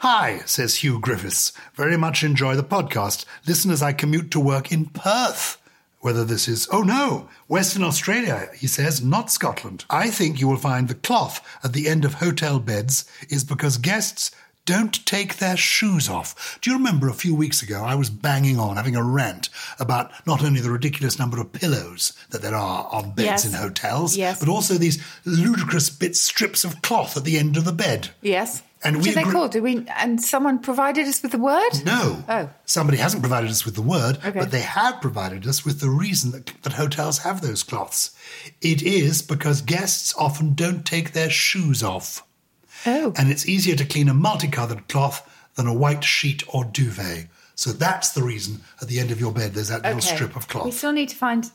Hi, 0.00 0.42
says 0.46 0.76
Hugh 0.76 1.00
Griffiths. 1.00 1.52
Very 1.74 1.96
much 1.96 2.22
enjoy 2.22 2.54
the 2.54 2.62
podcast. 2.62 3.24
Listen 3.46 3.70
as 3.70 3.82
I 3.82 3.92
commute 3.92 4.30
to 4.30 4.40
work 4.40 4.70
in 4.70 4.86
Perth. 4.86 5.60
Whether 6.00 6.24
this 6.24 6.46
is, 6.46 6.68
oh 6.70 6.82
no, 6.82 7.28
Western 7.48 7.82
Australia, 7.82 8.48
he 8.54 8.68
says, 8.68 9.02
not 9.02 9.32
Scotland. 9.32 9.84
I 9.90 10.10
think 10.10 10.40
you 10.40 10.46
will 10.46 10.56
find 10.56 10.86
the 10.86 10.94
cloth 10.94 11.44
at 11.64 11.72
the 11.72 11.88
end 11.88 12.04
of 12.04 12.14
hotel 12.14 12.60
beds 12.60 13.10
is 13.28 13.42
because 13.42 13.78
guests 13.78 14.30
don't 14.68 15.06
take 15.06 15.38
their 15.38 15.56
shoes 15.56 16.10
off. 16.10 16.58
Do 16.60 16.70
you 16.70 16.76
remember 16.76 17.08
a 17.08 17.14
few 17.14 17.34
weeks 17.34 17.62
ago 17.62 17.82
I 17.84 17.94
was 17.94 18.10
banging 18.10 18.58
on, 18.60 18.76
having 18.76 18.96
a 18.96 19.02
rant 19.02 19.48
about 19.80 20.10
not 20.26 20.44
only 20.44 20.60
the 20.60 20.70
ridiculous 20.70 21.18
number 21.18 21.40
of 21.40 21.54
pillows 21.54 22.12
that 22.28 22.42
there 22.42 22.54
are 22.54 22.86
on 22.92 23.12
beds 23.12 23.44
Yes. 23.44 23.46
in 23.46 23.52
hotels, 23.54 24.14
Yes. 24.14 24.38
but 24.40 24.48
also 24.50 24.74
these 24.74 25.02
ludicrous 25.24 25.88
bits, 25.88 26.20
strips 26.20 26.64
of 26.64 26.82
cloth 26.82 27.16
at 27.16 27.24
the 27.24 27.38
end 27.38 27.56
of 27.56 27.64
the 27.64 27.72
bed. 27.72 28.10
Yes. 28.20 28.62
And 28.84 28.96
what 28.96 29.06
we 29.06 29.10
are 29.10 29.14
they 29.14 29.22
called? 29.24 29.52
Do 29.52 29.62
we? 29.62 29.86
And 29.96 30.22
someone 30.22 30.58
provided 30.60 31.08
us 31.08 31.20
with 31.22 31.32
the 31.32 31.38
word. 31.38 31.70
No. 31.84 32.22
Oh. 32.28 32.50
Somebody 32.66 32.98
hasn't 32.98 33.22
provided 33.22 33.50
us 33.50 33.64
with 33.64 33.74
the 33.74 33.82
word, 33.82 34.18
Okay. 34.24 34.38
but 34.38 34.50
they 34.52 34.60
have 34.60 35.00
provided 35.00 35.46
us 35.48 35.64
with 35.64 35.80
the 35.80 35.90
reason 35.90 36.30
that, 36.32 36.52
that 36.62 36.74
hotels 36.74 37.18
have 37.18 37.40
those 37.40 37.62
cloths. 37.64 38.10
It 38.60 38.82
is 38.82 39.22
because 39.22 39.62
guests 39.62 40.14
often 40.16 40.54
don't 40.54 40.84
take 40.84 41.12
their 41.12 41.30
shoes 41.30 41.82
off. 41.82 42.22
Oh. 42.86 43.12
And 43.16 43.30
it's 43.30 43.48
easier 43.48 43.76
to 43.76 43.84
clean 43.84 44.08
a 44.08 44.14
multicolored 44.14 44.88
cloth 44.88 45.28
than 45.56 45.66
a 45.66 45.74
white 45.74 46.04
sheet 46.04 46.42
or 46.48 46.64
duvet. 46.64 47.28
So 47.54 47.72
that's 47.72 48.12
the 48.12 48.22
reason 48.22 48.60
at 48.80 48.88
the 48.88 49.00
end 49.00 49.10
of 49.10 49.18
your 49.18 49.32
bed 49.32 49.54
there's 49.54 49.68
that 49.68 49.82
little 49.82 50.00
strip 50.00 50.36
of 50.36 50.46
cloth. 50.46 50.64
We 50.64 50.70
still 50.70 50.92
need 50.92 51.08
to 51.08 51.16
find 51.16 51.50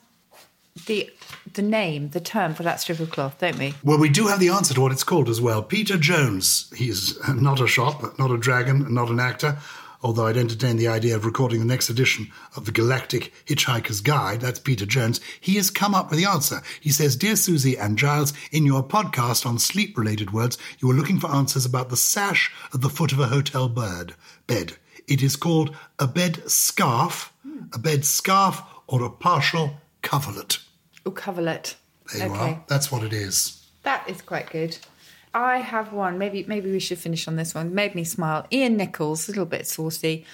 the 0.86 1.10
the 1.54 1.62
name, 1.62 2.10
the 2.10 2.20
term 2.20 2.54
for 2.54 2.64
that 2.64 2.82
strip 2.82 3.00
of 3.00 3.12
cloth, 3.12 3.38
don't 3.40 3.58
we? 3.58 3.74
Well, 3.84 4.00
we 4.00 4.10
do 4.10 4.28
have 4.28 4.40
the 4.40 4.50
answer 4.50 4.74
to 4.74 4.82
what 4.82 4.92
it's 4.92 5.04
called 5.04 5.30
as 5.30 5.40
well. 5.40 5.62
Peter 5.62 5.98
Jones. 5.98 6.72
He's 6.76 7.18
not 7.30 7.62
a 7.62 7.68
shop, 7.68 8.18
not 8.18 8.32
a 8.32 8.38
dragon, 8.38 8.94
not 8.94 9.10
an 9.10 9.20
actor. 9.20 9.58
Although 10.04 10.28
I'd 10.28 10.36
entertain 10.36 10.76
the 10.76 10.90
idea 10.90 11.16
of 11.16 11.26
recording 11.26 11.60
the 11.60 11.66
next 11.66 11.90
edition 11.90 12.30
of 12.58 12.66
the 12.66 12.74
Galactic 12.74 13.34
Hitchhiker's 13.46 14.02
Guide, 14.02 14.42
that's 14.42 14.60
Peter 14.60 14.86
Jones. 14.86 15.22
He 15.40 15.56
has 15.56 15.70
come 15.70 15.96
up 15.96 16.10
with 16.10 16.20
the 16.20 16.30
answer. 16.30 16.62
He 16.82 16.90
says, 16.92 17.16
Dear 17.16 17.38
Susie 17.38 17.78
and 17.78 17.98
Gyles, 17.98 18.34
in 18.52 18.66
your 18.66 18.84
podcast 18.84 19.46
on 19.46 19.60
sleep 19.60 19.98
related 19.98 20.32
words, 20.32 20.58
you 20.80 20.90
were 20.90 20.94
looking 20.94 21.22
for 21.22 21.32
answers 21.32 21.66
about 21.66 21.90
the 21.90 21.96
sash 21.96 22.52
at 22.74 22.82
the 22.82 22.90
foot 22.90 23.14
of 23.14 23.20
a 23.20 23.28
hotel 23.28 23.70
bird 23.70 24.14
bed. 24.46 24.74
It 25.08 25.24
is 25.24 25.38
called 25.38 25.74
a 25.98 26.08
bed 26.08 26.50
scarf, 26.52 27.32
a 27.72 27.80
bed 27.80 28.04
scarf, 28.04 28.62
or 28.88 29.04
a 29.04 29.10
partial 29.10 29.78
coverlet. 30.02 30.60
Oh, 31.06 31.12
coverlet. 31.12 31.76
There 32.12 32.28
you 32.28 32.34
okay. 32.34 32.52
are. 32.52 32.64
That's 32.68 32.92
what 32.92 33.04
it 33.04 33.14
is. 33.14 33.66
That 33.84 34.10
is 34.10 34.22
quite 34.22 34.50
good. 34.50 34.78
I 35.34 35.58
have 35.58 35.94
one. 35.94 36.18
Maybe 36.18 36.46
maybe 36.48 36.72
we 36.72 36.80
should 36.80 37.00
finish 37.00 37.28
on 37.28 37.36
this 37.36 37.56
one. 37.56 37.74
Made 37.74 37.96
me 37.96 38.04
smile. 38.04 38.46
Ian 38.52 38.78
Nichols, 38.78 39.28
a 39.28 39.32
little 39.32 39.46
bit 39.46 39.68
saucy. 39.68 40.26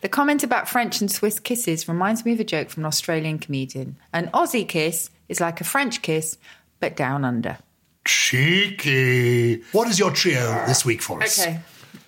The 0.00 0.08
comment 0.08 0.42
about 0.44 0.68
French 0.68 1.00
and 1.00 1.10
Swiss 1.10 1.40
kisses 1.40 1.88
reminds 1.88 2.24
me 2.24 2.34
of 2.34 2.40
a 2.40 2.44
joke 2.44 2.68
from 2.68 2.82
an 2.82 2.86
Australian 2.86 3.38
comedian. 3.38 3.96
An 4.12 4.28
Aussie 4.34 4.68
kiss 4.68 5.10
is 5.28 5.40
like 5.40 5.60
a 5.60 5.64
French 5.64 6.02
kiss, 6.02 6.36
but 6.78 6.94
down 6.94 7.24
under. 7.24 7.58
Cheeky. 8.04 9.62
What 9.72 9.88
is 9.88 9.98
your 9.98 10.10
trio 10.10 10.62
this 10.66 10.84
week 10.84 11.00
for 11.00 11.22
us? 11.22 11.40
Okay. 11.40 11.60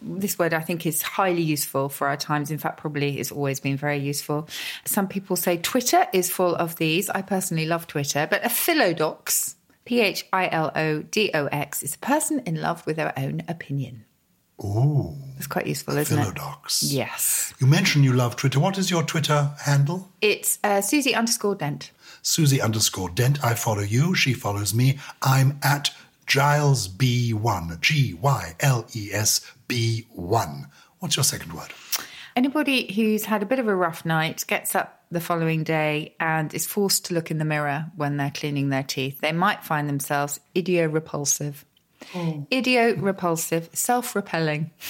This 0.02 0.38
word 0.38 0.52
I 0.52 0.60
think 0.60 0.84
is 0.86 1.02
highly 1.02 1.42
useful 1.42 1.88
for 1.88 2.06
our 2.06 2.16
times. 2.16 2.50
In 2.50 2.58
fact, 2.58 2.76
probably 2.76 3.16
has 3.16 3.32
always 3.32 3.60
been 3.60 3.76
very 3.76 3.98
useful. 3.98 4.48
Some 4.84 5.08
people 5.08 5.36
say 5.36 5.56
Twitter 5.56 6.06
is 6.12 6.30
full 6.30 6.54
of 6.54 6.76
these. 6.76 7.08
I 7.08 7.22
personally 7.22 7.66
love 7.66 7.86
Twitter, 7.86 8.28
but 8.30 8.44
a 8.44 8.48
philodox, 8.48 9.55
P 9.86 10.00
H 10.00 10.26
I 10.32 10.48
L 10.52 10.70
O 10.76 11.02
D 11.02 11.30
O 11.32 11.46
X, 11.46 11.82
is 11.82 11.94
a 11.94 11.98
person 11.98 12.40
in 12.40 12.60
love 12.60 12.84
with 12.86 12.96
their 12.96 13.14
own 13.16 13.42
opinion. 13.48 14.04
Ooh, 14.62 15.14
It's 15.36 15.46
quite 15.46 15.66
useful, 15.66 15.96
isn't 15.98 16.18
it? 16.18 16.22
Philodox. 16.34 16.80
Yes. 16.82 17.52
You 17.60 17.66
mentioned 17.66 18.04
you 18.06 18.12
love 18.14 18.36
Twitter. 18.36 18.58
What 18.58 18.78
is 18.78 18.90
your 18.90 19.02
Twitter 19.02 19.50
handle? 19.64 20.10
It's 20.22 20.58
uh, 20.64 20.80
Susie 20.80 21.14
underscore 21.14 21.54
Dent. 21.54 21.90
Susie 22.22 22.60
underscore 22.60 23.10
Dent. 23.10 23.42
I 23.44 23.54
follow 23.54 23.82
you. 23.82 24.14
She 24.14 24.32
follows 24.32 24.72
me. 24.74 24.98
I'm 25.22 25.58
at 25.62 25.90
Giles 26.26 26.88
B1. 26.88 27.80
G 27.82 28.14
Y 28.14 28.54
L 28.60 28.86
E 28.94 29.10
S 29.12 29.40
B1. 29.68 30.70
What's 31.00 31.16
your 31.16 31.24
second 31.24 31.52
word? 31.52 31.72
Anybody 32.34 32.92
who's 32.92 33.26
had 33.26 33.42
a 33.42 33.46
bit 33.46 33.58
of 33.58 33.68
a 33.68 33.74
rough 33.74 34.04
night 34.04 34.44
gets 34.46 34.74
up 34.74 34.95
the 35.10 35.20
following 35.20 35.62
day 35.64 36.14
and 36.18 36.52
is 36.52 36.66
forced 36.66 37.06
to 37.06 37.14
look 37.14 37.30
in 37.30 37.38
the 37.38 37.44
mirror 37.44 37.86
when 37.96 38.16
they're 38.16 38.30
cleaning 38.34 38.68
their 38.70 38.82
teeth, 38.82 39.20
they 39.20 39.32
might 39.32 39.64
find 39.64 39.88
themselves 39.88 40.40
idio-repulsive. 40.54 41.64
Oh. 42.14 42.46
Idio-repulsive, 42.50 43.70
self-repelling. 43.72 44.70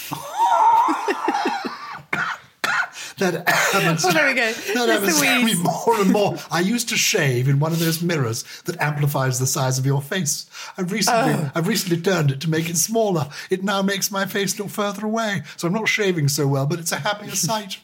That 3.18 3.48
happens. 3.48 4.04
Oh, 4.04 4.12
there 4.12 4.26
we 4.26 4.34
go. 4.34 4.52
That 4.52 4.74
There's 4.74 4.90
happens 4.90 5.20
to 5.22 5.42
me 5.44 5.54
more 5.62 6.00
and 6.00 6.12
more. 6.12 6.36
I 6.50 6.60
used 6.60 6.90
to 6.90 6.98
shave 6.98 7.48
in 7.48 7.58
one 7.60 7.72
of 7.72 7.78
those 7.78 8.02
mirrors 8.02 8.44
that 8.66 8.78
amplifies 8.78 9.38
the 9.38 9.46
size 9.46 9.78
of 9.78 9.86
your 9.86 10.02
face. 10.02 10.44
I've 10.76 10.92
recently, 10.92 11.32
Oh. 11.32 11.50
I've 11.54 11.66
recently 11.66 11.98
turned 11.98 12.30
it 12.30 12.40
to 12.42 12.50
make 12.50 12.68
it 12.68 12.76
smaller. 12.76 13.30
It 13.48 13.64
now 13.64 13.80
makes 13.80 14.10
my 14.10 14.26
face 14.26 14.58
look 14.58 14.68
further 14.68 15.06
away. 15.06 15.44
So 15.56 15.66
I'm 15.66 15.72
not 15.72 15.88
shaving 15.88 16.28
so 16.28 16.46
well, 16.46 16.66
but 16.66 16.78
it's 16.78 16.92
a 16.92 16.96
happier 16.96 17.30
sight. 17.34 17.78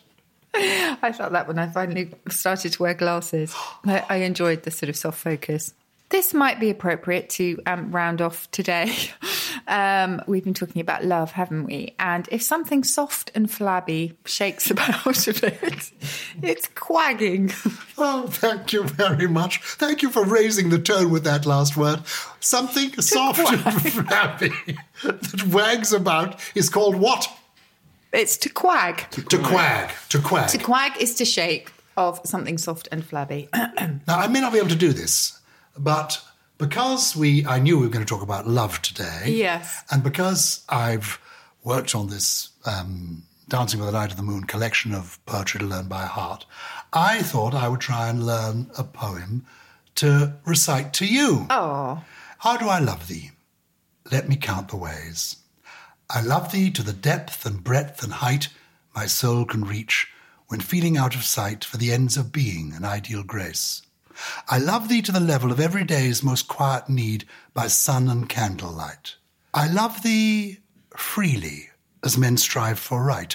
I 1.02 1.12
felt 1.12 1.32
that 1.32 1.48
when 1.48 1.58
I 1.58 1.68
finally 1.68 2.10
started 2.28 2.72
to 2.72 2.82
wear 2.82 2.94
glasses. 2.94 3.54
I, 3.86 4.04
I 4.08 4.16
enjoyed 4.16 4.62
the 4.62 4.70
sort 4.70 4.90
of 4.90 4.96
soft 4.96 5.18
focus. 5.18 5.74
This 6.10 6.34
might 6.34 6.60
be 6.60 6.68
appropriate 6.68 7.30
to 7.30 7.58
um, 7.66 7.90
round 7.90 8.20
off 8.20 8.50
today. 8.50 8.94
Um, 9.68 10.22
we've 10.26 10.44
been 10.44 10.54
talking 10.54 10.80
about 10.80 11.04
love, 11.04 11.32
haven't 11.32 11.64
we? 11.64 11.94
And 11.98 12.28
if 12.32 12.42
something 12.42 12.84
soft 12.84 13.30
and 13.34 13.50
flabby 13.50 14.16
shakes 14.24 14.70
about 14.70 15.28
a 15.28 15.32
bit, 15.32 15.92
it's 16.42 16.68
quagging. 16.68 17.52
Oh, 18.04 18.26
thank 18.26 18.72
you 18.72 18.82
very 18.82 19.28
much. 19.28 19.62
Thank 19.62 20.02
you 20.02 20.10
for 20.10 20.24
raising 20.24 20.70
the 20.70 20.78
tone 20.78 21.10
with 21.10 21.22
that 21.22 21.46
last 21.46 21.76
word. 21.76 22.00
Something 22.40 22.90
soft 23.00 23.38
and 23.38 23.60
flabby 23.60 24.50
that 25.04 25.44
wags 25.52 25.92
about 25.92 26.40
is 26.56 26.68
called 26.68 26.96
what? 26.96 27.28
It's 28.12 28.36
to 28.38 28.48
quag. 28.48 29.10
To 29.10 29.38
quag. 29.38 29.90
To 30.10 30.18
quag. 30.20 30.48
To 30.50 30.58
quag 30.58 30.92
is 31.00 31.14
to 31.16 31.24
shake. 31.24 31.72
of 31.96 32.20
something 32.24 32.56
soft 32.58 32.88
and 32.92 33.04
flabby. 33.04 33.48
Now, 34.06 34.18
I 34.18 34.26
may 34.26 34.40
not 34.40 34.52
be 34.52 34.58
able 34.58 34.70
to 34.70 34.74
do 34.76 34.92
this, 34.92 35.38
but 35.78 36.22
because 36.58 37.14
we, 37.16 37.44
I 37.46 37.58
knew 37.58 37.76
we 37.78 37.86
were 37.86 37.92
going 37.92 38.04
to 38.04 38.08
talk 38.08 38.22
about 38.22 38.46
love 38.46 38.80
today. 38.82 39.24
Yes. 39.26 39.82
And 39.90 40.02
because 40.02 40.64
I've 40.68 41.18
worked 41.64 41.94
on 41.94 42.08
this 42.08 42.50
um, 42.64 43.24
Dancing 43.48 43.78
with 43.80 43.88
the 43.90 43.92
Light 43.94 44.10
of 44.10 44.16
the 44.16 44.22
Moon 44.22 44.44
collection 44.44 44.94
of 44.94 45.18
poetry 45.26 45.60
to 45.60 45.66
learn 45.66 45.86
by 45.88 46.04
heart, 46.06 46.46
I 46.92 47.20
thought 47.22 47.52
I 47.54 47.68
would 47.68 47.80
try 47.80 48.08
and 48.08 48.24
learn 48.24 48.70
a 48.78 48.84
poem 48.84 49.44
to 49.96 50.34
recite 50.46 50.92
to 50.94 51.06
you. 51.06 51.46
oh, 51.50 52.02
How 52.38 52.56
do 52.56 52.68
I 52.68 52.78
love 52.78 53.08
thee? 53.08 53.32
Let 54.10 54.28
me 54.28 54.36
count 54.36 54.68
the 54.68 54.76
ways. 54.76 55.36
I 56.14 56.20
love 56.20 56.52
thee 56.52 56.70
to 56.72 56.82
the 56.82 56.92
depth 56.92 57.46
and 57.46 57.64
breadth 57.64 58.02
and 58.02 58.12
height 58.12 58.48
my 58.94 59.06
soul 59.06 59.46
can 59.46 59.64
reach 59.64 60.08
when 60.48 60.60
feeling 60.60 60.98
out 60.98 61.14
of 61.14 61.24
sight 61.24 61.64
for 61.64 61.78
the 61.78 61.90
ends 61.90 62.18
of 62.18 62.32
being 62.32 62.74
and 62.74 62.84
ideal 62.84 63.22
grace. 63.22 63.80
I 64.46 64.58
love 64.58 64.90
thee 64.90 65.00
to 65.02 65.12
the 65.12 65.20
level 65.20 65.50
of 65.50 65.58
every 65.58 65.84
day's 65.84 66.22
most 66.22 66.48
quiet 66.48 66.90
need 66.90 67.24
by 67.54 67.68
sun 67.68 68.10
and 68.10 68.28
candlelight. 68.28 69.16
I 69.54 69.68
love 69.68 70.02
thee 70.02 70.58
freely 70.94 71.70
as 72.04 72.18
men 72.18 72.36
strive 72.36 72.78
for 72.78 73.02
right. 73.02 73.34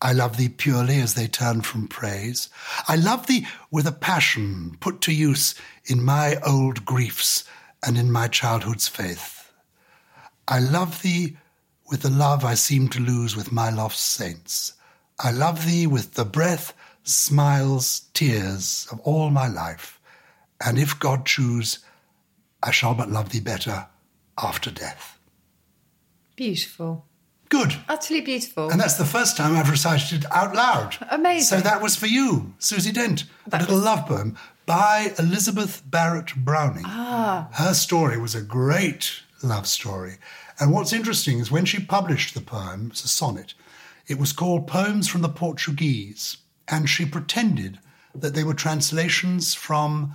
I 0.00 0.12
love 0.12 0.36
thee 0.36 0.48
purely 0.48 1.00
as 1.00 1.14
they 1.14 1.26
turn 1.26 1.62
from 1.62 1.88
praise. 1.88 2.48
I 2.86 2.94
love 2.94 3.26
thee 3.26 3.48
with 3.72 3.88
a 3.88 3.92
passion 3.92 4.76
put 4.78 5.00
to 5.02 5.12
use 5.12 5.56
in 5.86 6.04
my 6.04 6.36
old 6.46 6.84
griefs 6.84 7.42
and 7.84 7.98
in 7.98 8.12
my 8.12 8.28
childhood's 8.28 8.86
faith. 8.86 9.50
I 10.46 10.60
love 10.60 11.02
thee 11.02 11.38
with 11.90 12.02
the 12.02 12.10
love 12.10 12.44
I 12.44 12.54
seem 12.54 12.88
to 12.88 13.00
lose 13.00 13.36
with 13.36 13.52
my 13.52 13.70
lost 13.70 14.00
saints. 14.00 14.72
I 15.20 15.30
love 15.30 15.66
thee 15.66 15.86
with 15.86 16.14
the 16.14 16.24
breath, 16.24 16.72
smiles, 17.02 18.02
tears 18.14 18.88
of 18.90 19.00
all 19.00 19.30
my 19.30 19.48
life. 19.48 20.00
And 20.64 20.78
if 20.78 20.98
God 20.98 21.26
choose, 21.26 21.78
I 22.62 22.70
shall 22.70 22.94
but 22.94 23.10
love 23.10 23.30
thee 23.30 23.40
better 23.40 23.86
after 24.42 24.70
death. 24.70 25.18
beautiful. 26.36 27.06
Good. 27.50 27.76
Utterly 27.88 28.20
beautiful. 28.22 28.70
And 28.70 28.80
that's 28.80 28.94
the 28.96 29.04
first 29.04 29.36
time 29.36 29.54
I've 29.54 29.70
recited 29.70 30.24
it 30.24 30.32
out 30.32 30.56
loud. 30.56 30.96
Amazing. 31.10 31.58
So 31.58 31.62
that 31.62 31.80
was 31.82 31.94
for 31.94 32.06
you, 32.06 32.54
Susie 32.58 32.90
Dent. 32.90 33.24
a 33.52 33.58
little 33.60 33.78
love 33.78 34.06
poem 34.06 34.36
by 34.66 35.12
Elizabeth 35.20 35.82
Barrett 35.88 36.34
Browning. 36.34 36.82
Ah. 36.86 37.48
Her 37.52 37.74
story 37.74 38.18
was 38.18 38.34
a 38.34 38.40
great 38.42 39.20
love 39.42 39.68
story. 39.68 40.16
And 40.60 40.72
what's 40.72 40.92
interesting 40.92 41.38
is 41.40 41.50
when 41.50 41.64
she 41.64 41.80
published 41.80 42.34
the 42.34 42.40
poem, 42.40 42.88
it's 42.90 43.04
a 43.04 43.08
sonnet, 43.08 43.54
it 44.06 44.18
was 44.18 44.32
called 44.32 44.66
Poems 44.66 45.08
from 45.08 45.22
the 45.22 45.28
Portuguese. 45.28 46.36
And 46.68 46.88
she 46.88 47.04
pretended 47.04 47.78
that 48.14 48.34
they 48.34 48.44
were 48.44 48.54
translations 48.54 49.54
from 49.54 50.14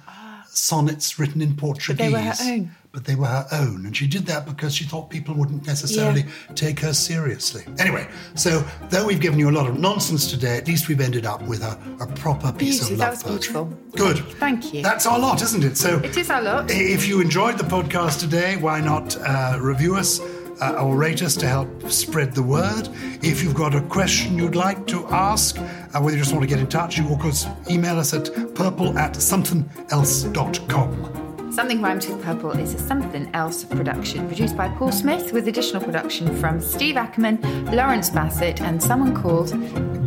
sonnets 0.59 1.17
written 1.17 1.41
in 1.41 1.55
Portuguese. 1.55 1.97
they 1.97 2.11
were 2.11 2.19
her 2.19 2.35
own. 2.41 2.71
But 2.91 3.05
they 3.05 3.13
were 3.13 3.27
her 3.27 3.47
own. 3.51 3.85
And 3.85 3.95
she 3.95 4.07
did 4.07 4.25
that 4.25 4.47
because 4.47 4.73
she 4.73 4.83
thought 4.83 5.11
people 5.11 5.35
wouldn't 5.35 5.67
necessarily 5.67 6.25
take 6.55 6.79
her 6.79 6.91
seriously. 6.91 7.63
Anyway, 7.77 8.07
so 8.33 8.63
though 8.89 9.05
we've 9.05 9.19
given 9.19 9.37
you 9.37 9.49
a 9.49 9.51
lot 9.51 9.69
of 9.69 9.77
nonsense 9.79 10.29
today, 10.29 10.57
at 10.57 10.67
least 10.67 10.87
we've 10.87 10.99
ended 10.99 11.25
up 11.25 11.41
with 11.43 11.61
a, 11.61 11.79
a 12.01 12.07
proper 12.07 12.51
piece 12.51 12.81
of 12.89 12.97
that 12.97 13.11
love 13.11 13.11
was 13.11 13.23
poetry. 13.23 13.53
beautiful. 13.53 13.65
Good. 13.95 14.17
Thank 14.37 14.73
you. 14.73 14.81
That's 14.81 15.05
our 15.05 15.19
lot, 15.19 15.41
isn't 15.43 15.63
it? 15.63 15.77
So 15.77 15.99
It 15.99 16.17
is 16.17 16.29
our 16.31 16.41
lot. 16.41 16.71
If 16.71 17.07
you 17.07 17.21
enjoyed 17.21 17.57
the 17.59 17.63
podcast 17.63 18.19
today, 18.19 18.57
why 18.57 18.81
not 18.81 19.15
uh, 19.17 19.57
review 19.61 19.95
us? 19.95 20.19
Uh, 20.61 20.83
or 20.83 20.97
rate 20.97 21.21
us 21.21 21.35
to 21.37 21.47
help 21.47 21.89
spread 21.89 22.33
the 22.33 22.43
word. 22.43 22.89
If 23.21 23.41
you've 23.41 23.55
got 23.55 23.73
a 23.73 23.81
question 23.81 24.37
you'd 24.37 24.55
like 24.55 24.85
to 24.87 25.07
ask, 25.07 25.57
uh, 25.57 26.01
whether 26.01 26.17
you 26.17 26.21
just 26.21 26.33
want 26.33 26.43
to 26.43 26.49
get 26.49 26.59
in 26.59 26.67
touch, 26.67 26.97
you 26.97 27.09
of 27.11 27.19
course 27.19 27.47
email 27.69 27.97
us 27.97 28.13
at 28.13 28.25
purple 28.55 28.97
at 28.97 29.13
somethingelse.com. 29.13 31.53
Something 31.53 31.81
Rhymes 31.81 32.07
with 32.07 32.21
Purple 32.23 32.51
is 32.51 32.73
a 32.73 32.79
Something 32.79 33.29
Else 33.33 33.63
production 33.63 34.27
produced 34.27 34.55
by 34.55 34.69
Paul 34.69 34.91
Smith 34.91 35.33
with 35.33 35.47
additional 35.47 35.83
production 35.83 36.35
from 36.37 36.61
Steve 36.61 36.95
Ackerman, 36.95 37.41
Lawrence 37.75 38.09
Bassett, 38.09 38.61
and 38.61 38.81
someone 38.81 39.15
called 39.15 39.51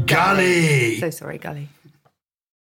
Gully! 0.06 0.98
So 0.98 1.10
sorry, 1.10 1.38
Gully. 1.38 1.68